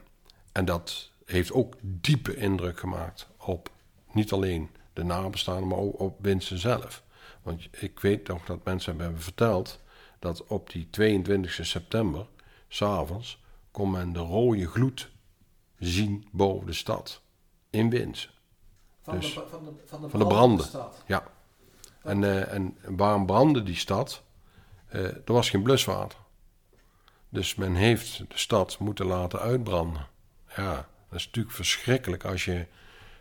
en 0.53 0.65
dat 0.65 1.11
heeft 1.25 1.53
ook 1.53 1.75
diepe 1.81 2.37
indruk 2.37 2.79
gemaakt 2.79 3.29
op 3.37 3.71
niet 4.13 4.33
alleen 4.33 4.71
de 4.93 5.05
nabestaanden, 5.05 5.69
maar 5.69 5.79
ook 5.79 6.01
op 6.01 6.17
Winsen 6.21 6.59
zelf. 6.59 7.03
Want 7.43 7.69
ik 7.71 8.01
weet 8.01 8.29
nog 8.29 8.45
dat 8.45 8.65
mensen 8.65 9.01
hebben 9.01 9.21
verteld 9.21 9.81
dat 10.19 10.47
op 10.47 10.71
die 10.71 10.91
22 10.91 11.67
september, 11.67 12.27
s'avonds, 12.69 13.43
kon 13.71 13.91
men 13.91 14.13
de 14.13 14.19
rode 14.19 14.69
gloed 14.69 15.11
zien 15.79 16.29
boven 16.33 16.67
de 16.67 16.73
stad. 16.73 17.23
In 17.71 17.91
Winsen. 17.91 18.31
Van, 19.07 19.21
Dus 19.21 19.35
de, 19.35 19.47
van, 19.49 19.65
de, 19.65 19.71
van, 19.87 20.01
de, 20.03 20.09
van 20.09 20.19
de 20.19 20.27
branden. 20.27 20.67
Ja. 21.07 21.23
En, 22.03 22.25
eh, 22.25 22.53
en 22.53 22.77
waarom 22.85 23.27
brandde 23.27 23.63
die 23.63 23.77
stad? 23.77 24.23
Eh, 24.87 25.05
er 25.05 25.33
was 25.33 25.51
geen 25.51 25.63
bluswater. 25.63 26.19
Dus 27.29 27.55
men 27.55 27.75
heeft 27.75 28.19
de 28.19 28.39
stad 28.39 28.79
moeten 28.79 29.07
laten 29.07 29.39
uitbranden. 29.39 30.07
Ja, 30.57 30.75
dat 31.09 31.19
is 31.19 31.27
natuurlijk 31.27 31.55
verschrikkelijk 31.55 32.25
als 32.25 32.45
je 32.45 32.67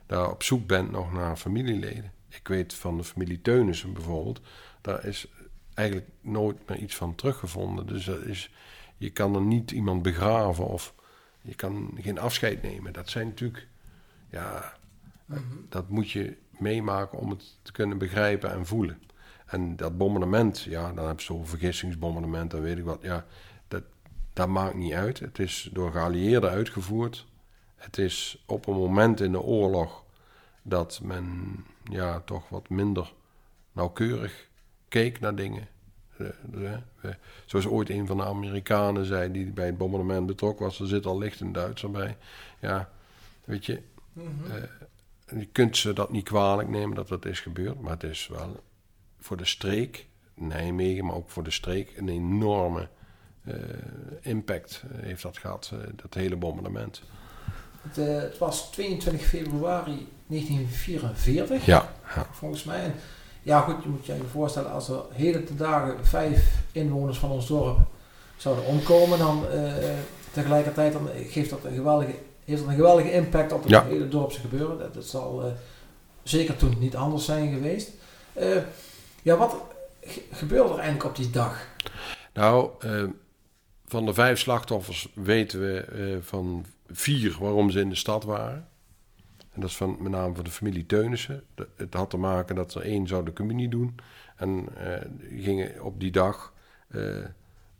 daar 0.05 0.31
op 0.31 0.43
zoek 0.43 0.67
bent 0.67 0.91
nog 0.91 1.13
naar 1.13 1.37
familieleden. 1.37 2.13
Ik 2.29 2.47
weet 2.47 2.73
van 2.73 2.97
de 2.97 3.03
familie 3.03 3.41
Teunissen 3.41 3.93
bijvoorbeeld, 3.93 4.41
daar 4.81 5.05
is 5.05 5.27
eigenlijk 5.73 6.09
nooit 6.21 6.57
meer 6.67 6.77
iets 6.77 6.95
van 6.95 7.15
teruggevonden. 7.15 7.87
Dus 7.87 8.05
dat 8.05 8.21
is, 8.21 8.51
je 8.97 9.09
kan 9.09 9.35
er 9.35 9.41
niet 9.41 9.71
iemand 9.71 10.01
begraven 10.01 10.67
of 10.67 10.93
je 11.41 11.55
kan 11.55 11.97
geen 12.01 12.19
afscheid 12.19 12.61
nemen. 12.61 12.93
Dat 12.93 13.09
zijn 13.09 13.27
natuurlijk, 13.27 13.67
ja, 14.29 14.77
dat 15.69 15.89
moet 15.89 16.11
je 16.11 16.37
meemaken 16.49 17.17
om 17.17 17.29
het 17.29 17.57
te 17.61 17.71
kunnen 17.71 17.97
begrijpen 17.97 18.51
en 18.51 18.65
voelen. 18.65 19.01
En 19.45 19.75
dat 19.75 19.97
bombardement, 19.97 20.61
ja, 20.61 20.91
dan 20.93 21.07
heb 21.07 21.19
je 21.19 21.25
zo'n 21.25 21.47
vergissingsbombardement 21.47 22.53
en 22.53 22.61
weet 22.61 22.77
ik 22.77 22.83
wat. 22.83 23.01
Ja, 23.01 23.25
dat, 23.67 23.83
dat 24.33 24.47
maakt 24.47 24.75
niet 24.75 24.93
uit. 24.93 25.19
Het 25.19 25.39
is 25.39 25.69
door 25.73 25.91
geallieerden 25.91 26.49
uitgevoerd. 26.49 27.25
Het 27.75 27.97
is 27.97 28.43
op 28.45 28.67
een 28.67 28.75
moment 28.75 29.21
in 29.21 29.31
de 29.31 29.41
oorlog 29.41 30.03
dat 30.61 30.99
men 31.03 31.55
ja, 31.83 32.19
toch 32.19 32.49
wat 32.49 32.69
minder 32.69 33.13
nauwkeurig 33.71 34.49
keek 34.87 35.19
naar 35.19 35.35
dingen. 35.35 35.67
Eh, 36.17 36.27
eh, 36.53 36.73
eh, 37.01 37.11
Zoals 37.45 37.67
ooit 37.67 37.89
een 37.89 38.07
van 38.07 38.17
de 38.17 38.25
Amerikanen 38.25 39.05
zei 39.05 39.31
die 39.31 39.51
bij 39.51 39.65
het 39.65 39.77
bombardement 39.77 40.25
betrokken 40.25 40.65
was, 40.65 40.79
er 40.79 40.87
zit 40.87 41.05
al 41.05 41.17
licht 41.17 41.39
een 41.39 41.51
Duitser 41.51 41.91
bij. 41.91 42.17
Ja, 42.59 42.89
weet 43.43 43.65
je, 43.65 43.81
eh, 44.15 44.63
je 45.25 45.45
kunt 45.45 45.77
ze 45.77 45.93
dat 45.93 46.11
niet 46.11 46.23
kwalijk 46.23 46.69
nemen 46.69 46.95
dat 46.95 47.07
dat 47.07 47.25
is 47.25 47.39
gebeurd, 47.39 47.81
maar 47.81 47.91
het 47.91 48.03
is 48.03 48.27
wel 48.27 48.63
voor 49.19 49.37
de 49.37 49.45
streek, 49.45 50.07
Nijmegen, 50.33 51.05
maar 51.05 51.15
ook 51.15 51.29
voor 51.29 51.43
de 51.43 51.51
streek, 51.51 51.97
een 51.97 52.09
enorme 52.09 52.87
eh, 53.43 53.53
impact 54.21 54.83
eh, 54.83 55.05
heeft 55.05 55.21
dat 55.21 55.37
gehad, 55.37 55.71
eh, 55.73 55.79
dat 55.95 56.13
hele 56.13 56.35
bombardement. 56.35 57.01
Het, 57.81 57.95
het 58.21 58.37
was 58.37 58.71
22 58.71 59.27
februari 59.27 60.07
1944, 60.27 61.65
Ja, 61.65 61.89
ja. 62.15 62.27
volgens 62.31 62.63
mij. 62.63 62.83
En 62.83 62.93
ja, 63.41 63.61
goed, 63.61 63.83
je 63.83 63.89
moet 63.89 64.05
je 64.05 64.13
even 64.13 64.29
voorstellen, 64.29 64.71
als 64.71 64.89
er 64.89 65.01
hele 65.11 65.43
te 65.43 65.55
dagen 65.55 66.05
vijf 66.05 66.63
inwoners 66.71 67.17
van 67.17 67.29
ons 67.29 67.47
dorp 67.47 67.77
zouden 68.37 68.65
omkomen, 68.65 69.17
dan 69.17 69.45
tegelijkertijd 70.31 70.93
dan 70.93 71.09
geeft 71.27 71.49
dat 71.49 71.63
een 71.63 71.75
geweldige, 71.75 72.15
heeft 72.45 72.59
dat 72.61 72.69
een 72.69 72.75
geweldige 72.75 73.11
impact 73.11 73.51
op 73.51 73.61
het 73.61 73.69
Ja. 73.69 73.85
hele 73.85 74.07
dorpse 74.07 74.39
gebeuren. 74.39 74.77
Dat, 74.77 74.93
dat 74.93 75.05
zal 75.05 75.43
eh, 75.45 75.51
zeker 76.23 76.55
toen 76.55 76.75
niet 76.79 76.95
anders 76.95 77.25
zijn 77.25 77.53
geweest. 77.53 77.91
Eh, 78.33 78.57
ja, 79.21 79.37
wat 79.37 79.55
ge- 80.01 80.23
gebeurde 80.31 80.69
er 80.69 80.79
eigenlijk 80.79 81.05
op 81.05 81.15
die 81.15 81.29
dag? 81.29 81.67
Nou, 82.33 82.69
eh, 82.79 83.03
van 83.85 84.05
de 84.05 84.13
vijf 84.13 84.39
slachtoffers 84.39 85.09
weten 85.13 85.59
we 85.59 86.17
van 86.21 86.65
vier 86.91 87.37
waarom 87.39 87.69
ze 87.69 87.79
in 87.79 87.89
de 87.89 87.95
stad 87.95 88.23
waren. 88.23 88.67
En 89.51 89.61
dat 89.61 89.69
is 89.69 89.75
van, 89.77 89.97
met 89.99 90.11
name 90.11 90.35
van 90.35 90.43
de 90.43 90.49
familie 90.49 90.85
Teunissen. 90.85 91.43
De- 91.55 91.67
Het 91.75 91.93
had 91.93 92.09
te 92.09 92.17
maken 92.17 92.55
dat 92.55 92.73
er 92.73 92.81
één 92.81 93.07
zou 93.07 93.25
de 93.25 93.33
communie 93.33 93.69
doen. 93.69 93.95
En 94.35 94.67
die 95.29 95.43
gingen 95.43 95.83
op 95.83 95.99
die 95.99 96.11
dag 96.11 96.53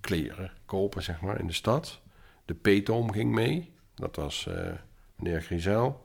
kleren 0.01 0.51
kopen, 0.65 1.03
zeg 1.03 1.21
maar, 1.21 1.39
in 1.39 1.47
de 1.47 1.53
stad. 1.53 1.99
De 2.45 2.53
peetoom 2.53 3.11
ging 3.11 3.31
mee. 3.31 3.73
Dat 3.95 4.15
was 4.15 4.47
eh, 4.47 4.71
meneer 5.15 5.41
Grisel. 5.41 6.03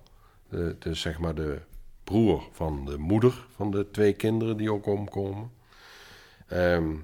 De, 0.49 0.95
zeg 0.95 1.19
maar 1.19 1.35
de 1.35 1.61
broer 2.05 2.49
van 2.53 2.85
de 2.85 2.99
moeder 2.99 3.47
van 3.51 3.71
de 3.71 3.91
twee 3.91 4.13
kinderen 4.13 4.57
die 4.57 4.73
ook 4.73 4.87
omkomen. 4.87 5.53
Ehm, 6.47 6.97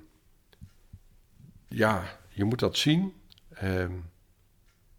ja, 1.69 2.19
je 2.29 2.45
moet 2.45 2.59
dat 2.59 2.77
zien. 2.77 3.15
Ehm, 3.49 3.93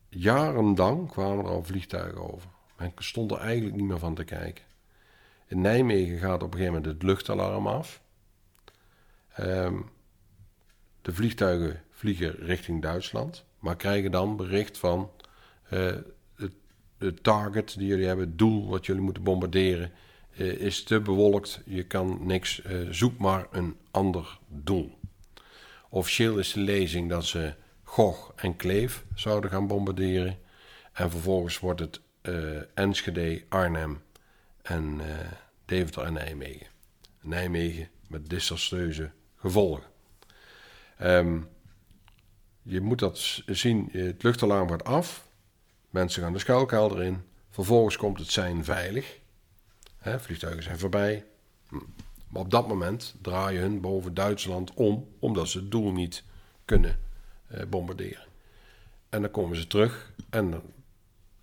jarenlang 0.09 1.11
kwamen 1.11 1.45
er 1.45 1.51
al 1.51 1.63
vliegtuigen 1.63 2.33
over. 2.33 2.49
Men 2.77 2.91
stond 2.97 3.31
er 3.31 3.37
eigenlijk 3.37 3.75
niet 3.75 3.85
meer 3.85 3.99
van 3.99 4.15
te 4.15 4.23
kijken. 4.23 4.65
In 5.47 5.61
Nijmegen 5.61 6.17
gaat 6.17 6.43
op 6.43 6.53
een 6.53 6.59
gegeven 6.59 6.73
moment 6.73 6.93
het 6.93 7.03
luchtalarm 7.03 7.67
af. 7.67 8.01
Ehm, 9.33 9.75
de 11.01 11.13
vliegtuigen 11.13 11.83
vliegen 11.91 12.35
richting 12.35 12.81
Duitsland, 12.81 13.45
maar 13.59 13.75
krijgen 13.75 14.11
dan 14.11 14.35
bericht 14.35 14.77
van 14.77 15.11
eh, 15.69 15.95
het, 16.97 17.23
target 17.23 17.75
die 17.77 17.87
jullie 17.87 18.05
hebben, 18.05 18.27
het 18.27 18.37
doel 18.37 18.67
wat 18.67 18.85
jullie 18.85 19.01
moeten 19.01 19.23
bombarderen, 19.23 19.91
eh, 20.37 20.47
is 20.47 20.83
te 20.83 20.99
bewolkt. 20.99 21.61
Je 21.65 21.83
kan 21.83 22.19
niks, 22.21 22.61
eh, 22.61 22.79
zoek 22.89 23.17
maar 23.17 23.47
een 23.51 23.77
ander 23.91 24.39
doel. 24.47 24.97
Officieel 25.89 26.37
is 26.37 26.53
de 26.53 26.59
lezing 26.59 27.09
dat 27.09 27.25
ze 27.25 27.53
Gog 27.83 28.33
en 28.35 28.55
Kleef 28.55 29.05
zouden 29.15 29.49
gaan 29.49 29.67
bombarderen. 29.67 30.37
En 30.93 31.11
vervolgens 31.11 31.59
wordt 31.59 31.79
het 31.79 32.01
Enschede, 32.73 33.43
Arnhem 33.49 34.01
en 34.61 35.01
Deventer 35.65 36.03
en 36.03 36.13
Nijmegen. 36.13 36.67
Nijmegen 37.21 37.89
met 38.07 38.29
desastreuze 38.29 39.11
gevolgen. 39.35 39.83
Ehm, 40.97 41.39
je 42.61 42.81
moet 42.81 42.99
dat 42.99 43.41
zien, 43.45 43.89
het 43.91 44.23
luchtalarm 44.23 44.67
wordt 44.67 44.83
af. 44.83 45.26
Mensen 45.97 46.23
gaan 46.23 46.33
de 46.33 46.39
schuilkelder 46.39 47.03
in. 47.03 47.23
Vervolgens 47.49 47.97
komt 47.97 48.19
het 48.19 48.31
zijn 48.31 48.63
veilig. 48.63 49.19
Vliegtuigen 50.01 50.63
zijn 50.63 50.79
voorbij. 50.79 51.25
Hm. 51.67 51.75
Maar 52.27 52.41
op 52.41 52.51
dat 52.51 52.67
moment 52.67 53.15
draaien 53.21 53.61
hun 53.61 53.81
boven 53.81 54.13
Duitsland 54.13 54.73
om, 54.73 55.07
omdat 55.19 55.47
ze 55.47 55.57
het 55.57 55.71
doel 55.71 55.91
niet 55.91 56.23
kunnen 56.65 56.99
eh, 57.47 57.65
bombarderen. 57.65 58.25
En 59.09 59.21
dan 59.21 59.31
komen 59.31 59.57
ze 59.57 59.67
terug 59.67 60.13
en 60.29 60.51
dan 60.51 60.61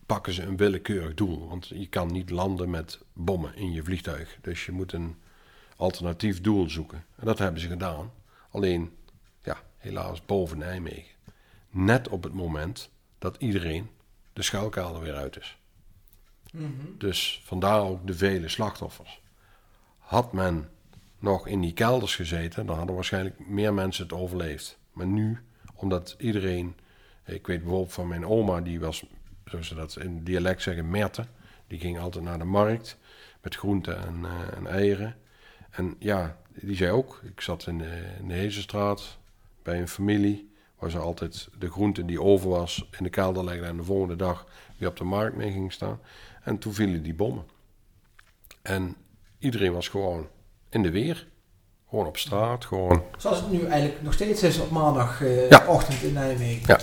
pakken 0.06 0.32
ze 0.32 0.42
een 0.42 0.56
willekeurig 0.56 1.14
doel. 1.14 1.48
Want 1.48 1.68
je 1.68 1.88
kan 1.88 2.12
niet 2.12 2.30
landen 2.30 2.70
met 2.70 2.98
bommen 3.12 3.56
in 3.56 3.72
je 3.72 3.82
vliegtuig. 3.82 4.38
Dus 4.40 4.66
je 4.66 4.72
moet 4.72 4.92
een 4.92 5.16
alternatief 5.76 6.40
doel 6.40 6.70
zoeken. 6.70 7.04
En 7.16 7.26
dat 7.26 7.38
hebben 7.38 7.60
ze 7.60 7.68
gedaan. 7.68 8.12
Alleen, 8.50 8.92
ja, 9.42 9.62
helaas 9.76 10.24
boven 10.24 10.58
Nijmegen. 10.58 11.14
Net 11.70 12.08
op 12.08 12.22
het 12.22 12.32
moment 12.32 12.90
dat 13.18 13.36
iedereen 13.38 13.88
de 14.34 14.42
schuilkelder 14.42 15.02
weer 15.02 15.14
uit 15.14 15.38
is. 15.38 15.58
Dus 16.98 17.42
vandaar 17.44 17.80
ook 17.80 18.06
de 18.06 18.14
vele 18.14 18.48
slachtoffers. 18.48 19.20
Had 19.98 20.32
men 20.32 20.68
nog 21.18 21.46
in 21.46 21.60
die 21.60 21.72
kelders 21.72 22.16
gezeten, 22.16 22.66
dan 22.66 22.76
hadden 22.76 22.94
waarschijnlijk 22.94 23.46
meer 23.46 23.74
mensen 23.74 24.02
het 24.02 24.12
overleefd. 24.12 24.78
Maar 24.92 25.06
nu, 25.06 25.38
omdat 25.74 26.14
iedereen, 26.18 26.76
ik 27.24 27.46
weet 27.46 27.60
bijvoorbeeld 27.60 27.92
van 27.92 28.08
mijn 28.08 28.26
oma, 28.26 28.60
die 28.60 28.80
was, 28.80 29.04
zoals 29.44 29.66
ze 29.66 29.74
dat 29.74 29.96
in 29.98 30.24
dialect 30.24 30.62
zeggen, 30.62 30.90
merte. 30.90 31.26
Die 31.66 31.78
ging 31.78 31.98
altijd 31.98 32.24
naar 32.24 32.38
de 32.38 32.44
markt 32.44 32.98
met 33.42 33.56
groenten 33.56 34.06
en, 34.06 34.24
eh, 34.24 34.56
en 34.56 34.66
eieren. 34.66 35.16
En 35.70 35.96
ja, 35.98 36.38
die 36.48 36.76
zei 36.76 36.90
ook, 36.90 37.20
ik 37.24 37.40
zat 37.40 37.66
in 37.66 37.78
de, 37.78 38.02
in 38.18 38.28
de 38.28 38.34
Hezenstraat 38.34 39.18
bij 39.62 39.80
een 39.80 39.88
familie, 39.88 40.52
waar 40.78 40.90
ze 40.90 40.98
altijd 40.98 41.48
de 41.58 41.70
groente 41.70 42.04
die 42.04 42.22
over 42.22 42.48
was 42.48 42.88
in 42.98 43.04
de 43.04 43.10
kelder 43.10 43.44
legden 43.44 43.68
en 43.68 43.76
de 43.76 43.84
volgende 43.84 44.16
dag 44.16 44.46
weer 44.78 44.88
op 44.88 44.96
de 44.96 45.04
markt 45.04 45.36
mee 45.36 45.52
ging 45.52 45.72
staan. 45.72 46.00
En 46.42 46.58
toen 46.58 46.74
vielen 46.74 47.02
die 47.02 47.14
bommen. 47.14 47.44
En 48.62 48.96
iedereen 49.38 49.72
was 49.72 49.88
gewoon 49.88 50.28
in 50.68 50.82
de 50.82 50.90
weer. 50.90 51.26
Gewoon 51.88 52.06
op 52.06 52.16
straat, 52.16 52.64
gewoon. 52.64 53.02
Zoals 53.16 53.40
het 53.40 53.50
nu 53.50 53.64
eigenlijk 53.64 54.02
nog 54.02 54.12
steeds 54.12 54.42
is 54.42 54.58
op 54.58 54.70
maandagochtend 54.70 56.02
in 56.02 56.12
Nijmegen. 56.12 56.64
Ja. 56.66 56.80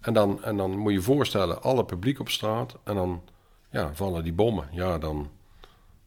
En 0.00 0.12
dan, 0.12 0.44
en 0.44 0.56
dan 0.56 0.78
moet 0.78 0.92
je 0.92 0.98
je 0.98 1.04
voorstellen, 1.04 1.62
alle 1.62 1.84
publiek 1.84 2.20
op 2.20 2.28
straat 2.28 2.76
en 2.84 2.94
dan 2.94 3.22
ja, 3.70 3.94
vallen 3.94 4.22
die 4.22 4.32
bommen. 4.32 4.68
Ja, 4.72 4.98
dan, 4.98 5.30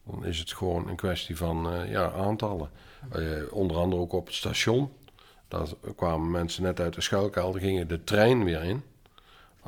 dan 0.04 0.24
is 0.24 0.38
het 0.38 0.52
gewoon 0.52 0.88
een 0.88 0.96
kwestie 0.96 1.36
van 1.36 1.72
eh, 1.72 1.90
ja, 1.90 2.10
aantallen. 2.10 2.70
Eh, 3.10 3.22
onder 3.50 3.76
andere 3.76 4.02
ook 4.02 4.12
op 4.12 4.26
het 4.26 4.34
station. 4.34 4.90
Daar 5.48 5.66
kwamen 5.96 6.30
mensen 6.30 6.62
net 6.62 6.80
uit 6.80 6.94
de 6.94 7.00
schuilkelder, 7.00 7.60
gingen 7.60 7.88
de 7.88 8.04
trein 8.04 8.44
weer 8.44 8.62
in. 8.62 8.82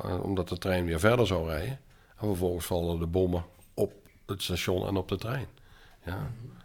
eh, 0.05 0.23
omdat 0.25 0.49
de 0.49 0.59
trein 0.59 0.85
weer 0.85 1.01
verder 1.01 1.27
zou 1.27 1.49
rijden. 1.49 1.79
En 2.17 2.27
vervolgens 2.27 2.67
vallen 2.67 2.99
de 2.99 3.07
bommen 3.07 3.45
op 3.75 3.93
het 4.27 4.43
station 4.43 4.87
en 4.87 4.97
op 4.97 5.09
de 5.09 5.17
trein. 5.19 5.47
Ja, 6.05 6.17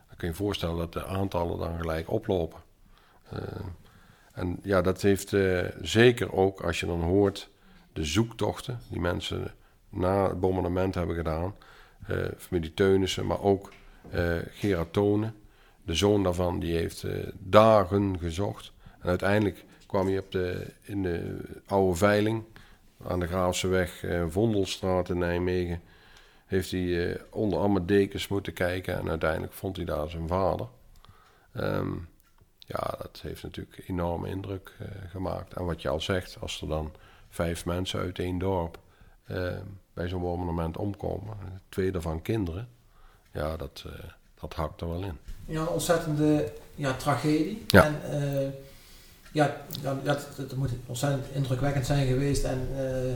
dan 0.07 0.17
kun 0.17 0.27
je 0.27 0.33
je 0.33 0.33
voorstellen 0.33 0.77
dat 0.77 0.93
de 0.93 1.05
aantallen 1.05 1.57
dan 1.59 1.77
gelijk 1.77 2.09
oplopen. 2.11 2.59
Eh, 3.29 3.39
en 4.33 4.59
ja, 4.63 4.81
dat 4.81 5.01
heeft 5.01 5.33
eh, 5.33 5.65
zeker 5.81 6.33
ook 6.33 6.61
als 6.61 6.79
je 6.79 6.85
dan 6.85 7.01
hoort 7.01 7.49
de 7.93 8.03
zoektochten 8.05 8.79
die 8.89 8.99
mensen 8.99 9.51
na 9.89 10.27
het 10.27 10.39
bombardement 10.39 10.95
hebben 10.95 11.15
gedaan. 11.15 11.55
eh 12.07 12.17
familie 12.37 12.73
Teunissen, 12.73 13.25
maar 13.25 13.41
ook 13.41 13.71
Tonen. 14.91 15.35
De 15.85 15.93
zoon 15.93 16.23
daarvan 16.23 16.59
die 16.59 16.75
heeft 16.75 17.05
dagen 17.39 18.19
gezocht. 18.19 18.71
En 19.03 19.09
uiteindelijk 19.09 19.65
kwam 19.87 20.07
hij 20.07 20.17
op 20.17 20.31
de, 20.31 20.67
in 20.81 21.03
de 21.03 21.37
oude 21.65 21.95
veiling 21.95 22.43
aan 23.07 23.19
de 23.19 23.27
Graafseweg, 23.27 24.03
eh 24.03 24.23
Vondelstraat 24.27 25.09
in 25.09 25.17
Nijmegen. 25.17 25.81
Heeft 26.45 26.71
hij 26.71 27.11
eh, 27.11 27.21
onder 27.29 27.59
allemaal 27.59 27.85
dekens 27.85 28.27
moeten 28.27 28.53
kijken 28.53 28.97
en 28.97 29.09
uiteindelijk 29.09 29.53
vond 29.53 29.75
hij 29.75 29.85
daar 29.85 30.09
zijn 30.09 30.27
vader. 30.27 30.67
Ehm, 31.53 31.91
ja, 32.65 32.95
dat 32.97 33.19
heeft 33.21 33.43
natuurlijk 33.43 33.83
enorme 33.87 34.29
indruk 34.29 34.75
eh, 34.79 34.87
gemaakt. 35.09 35.53
En 35.53 35.65
wat 35.65 35.81
je 35.81 35.89
al 35.89 36.01
zegt, 36.01 36.37
als 36.39 36.61
er 36.61 36.67
dan 36.67 36.91
vijf 37.29 37.65
mensen 37.65 37.99
uit 37.99 38.19
één 38.19 38.37
dorp 38.37 38.79
eh, 39.23 39.57
bij 39.93 40.07
zo'n 40.07 40.21
monument 40.21 40.77
omkomen, 40.77 41.37
twee 41.69 41.91
daarvan 41.91 42.21
kinderen, 42.21 42.69
ja, 43.31 43.57
dat, 43.57 43.83
eh, 43.85 44.09
dat 44.39 44.53
hakt 44.53 44.81
er 44.81 44.89
wel 44.89 45.03
in. 45.03 45.17
Ja, 45.45 45.61
een 45.61 45.67
ontzettende 45.67 46.53
ja, 46.75 46.93
tragedie. 46.93 47.65
Ja. 47.67 47.85
En 47.85 48.01
ja, 49.33 49.55
ja, 49.81 49.97
dat, 50.03 50.27
dat 50.37 50.55
moet 50.55 50.69
ontzettend 50.85 51.25
indrukwekkend 51.33 51.85
zijn 51.85 52.07
geweest. 52.07 52.43
En 52.43 52.67
eh, 52.77 53.13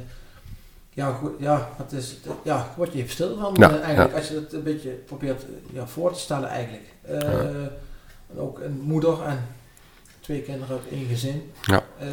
ja, 0.94 1.12
goed, 1.12 1.32
ja, 1.40 1.70
het 1.78 1.92
is, 1.92 2.16
ja, 2.44 2.68
word 2.76 2.94
je 2.94 3.00
even 3.00 3.12
stil 3.12 3.38
van 3.38 3.54
Ja, 3.58 3.70
eh, 3.70 3.82
eigenlijk. 3.82 4.12
ja. 4.12 4.18
Als 4.18 4.28
je 4.28 4.36
het 4.36 4.54
een 4.54 4.64
beetje 4.64 4.90
probeert 4.90 5.42
eh, 5.44 5.50
ja, 5.74 5.88
voor 5.88 6.14
te 6.14 6.20
stellen 6.20 6.50
eigenlijk. 6.50 6.84
En 8.30 8.38
ook 8.40 8.60
een 8.60 8.80
moeder 8.82 9.22
en 9.24 9.46
twee 10.20 10.42
kinderen 10.42 10.78
uit 10.78 10.88
één 10.92 11.06
gezin. 11.08 11.52
Ja. 11.62 11.84
Eh, 12.00 12.08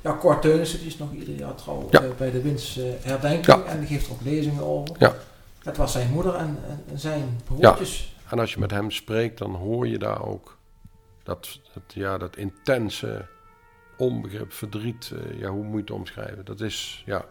ja, 0.00 0.16
Cor 0.20 0.38
Teunissen, 0.40 0.78
die 0.78 0.88
is 0.88 0.98
nog 0.98 1.12
ieder 1.12 1.34
jaar 1.34 1.54
trouw 1.54 1.88
bij 2.18 2.30
de 2.30 2.42
Wins 2.42 2.78
herdenking. 3.02 3.64
En 3.64 3.78
die 3.78 3.88
geeft 3.88 4.06
er 4.06 4.12
ook 4.12 4.20
lezingen 4.22 4.62
over. 4.62 4.94
Ja. 4.98 5.14
Dat 5.62 5.76
was 5.76 5.92
zijn 5.92 6.10
moeder 6.10 6.34
en, 6.34 6.58
en- 6.68 6.82
en 6.90 6.98
zijn 6.98 7.40
broertjes. 7.44 8.16
En 8.30 8.38
als 8.38 8.52
je 8.52 8.60
met 8.60 8.70
hem 8.70 8.90
spreekt, 8.90 9.38
dan 9.38 9.54
hoor 9.54 9.88
je 9.88 9.98
daar 9.98 10.26
ook 10.26 10.57
dat, 11.28 11.60
dat, 11.74 11.82
ja, 11.94 12.18
dat 12.18 12.36
intense 12.36 13.26
onbegrip, 13.96 14.52
verdriet. 14.52 15.10
eh, 15.10 15.38
ja, 15.38 15.48
hoe 15.48 15.64
moet 15.64 15.74
je 15.74 15.80
het 15.80 15.90
omschrijven? 15.90 16.44
Dat 16.44 16.60
is, 16.60 17.02
ja, 17.06 17.24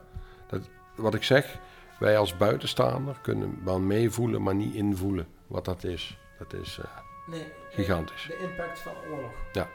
dat, 0.47 0.69
wat 0.95 1.13
ik 1.13 1.23
zeg, 1.23 1.57
wij 1.99 2.17
als 2.17 2.37
buitenstaander 2.37 3.19
kunnen 3.21 3.63
wel 3.63 3.79
meevoelen, 3.79 4.41
maar 4.43 4.55
niet 4.55 4.73
invoelen 4.75 5.27
wat 5.47 5.65
dat 5.65 5.83
is. 5.83 6.17
Dat 6.39 6.53
is 6.53 6.77
eh, 6.77 6.85
Nee, 7.27 7.51
gigantisch. 7.69 8.25
De 8.27 8.37
impact 8.49 8.79
van 8.79 8.93
oorlog. 9.11 9.31
Ja. 9.53 9.67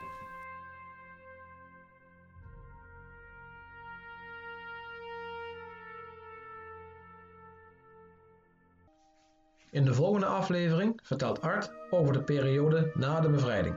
In 9.71 9.85
de 9.85 9.95
volgende 9.95 10.27
aflevering 10.27 11.01
vertelt 11.03 11.41
Art 11.41 11.73
over 11.91 12.13
de 12.13 12.23
periode 12.23 12.91
na 12.95 13.21
de 13.21 13.31
bevrijding, 13.31 13.77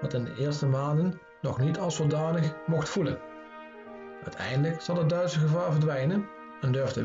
wat 0.00 0.14
in 0.14 0.24
de 0.24 0.34
eerste 0.38 0.66
maanden 0.66 1.20
nog 1.40 1.58
niet 1.58 1.78
als 1.78 1.96
zodanig 1.96 2.54
mocht 2.66 2.88
voelen. 2.88 3.18
Uiteindelijk 4.22 4.80
zal 4.80 4.96
het 4.96 5.08
Duitse 5.08 5.38
gevaar 5.38 5.72
verdwijnen 5.72 6.26
en 6.60 6.72
durft 6.72 6.94
de 6.94 7.02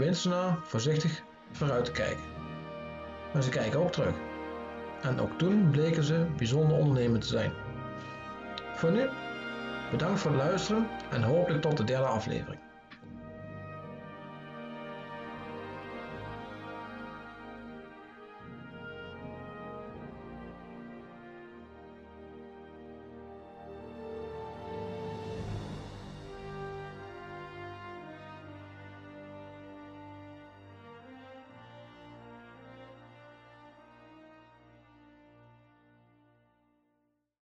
voorzichtig 0.63 1.23
vooruit 1.51 1.85
te 1.85 1.91
kijken. 1.91 2.23
Maar 3.33 3.43
ze 3.43 3.49
kijken 3.49 3.79
ook 3.79 3.91
terug. 3.91 4.15
En 5.01 5.19
ook 5.19 5.37
toen 5.37 5.69
bleken 5.69 6.03
ze 6.03 6.25
bijzonder 6.37 6.77
ondernemend 6.77 7.21
te 7.21 7.27
zijn. 7.27 7.53
Voor 8.75 8.91
nu, 8.91 9.09
bedankt 9.91 10.19
voor 10.19 10.31
het 10.31 10.41
luisteren 10.41 10.87
en 11.11 11.23
hopelijk 11.23 11.61
tot 11.61 11.77
de 11.77 11.83
derde 11.83 12.07
aflevering. 12.07 12.64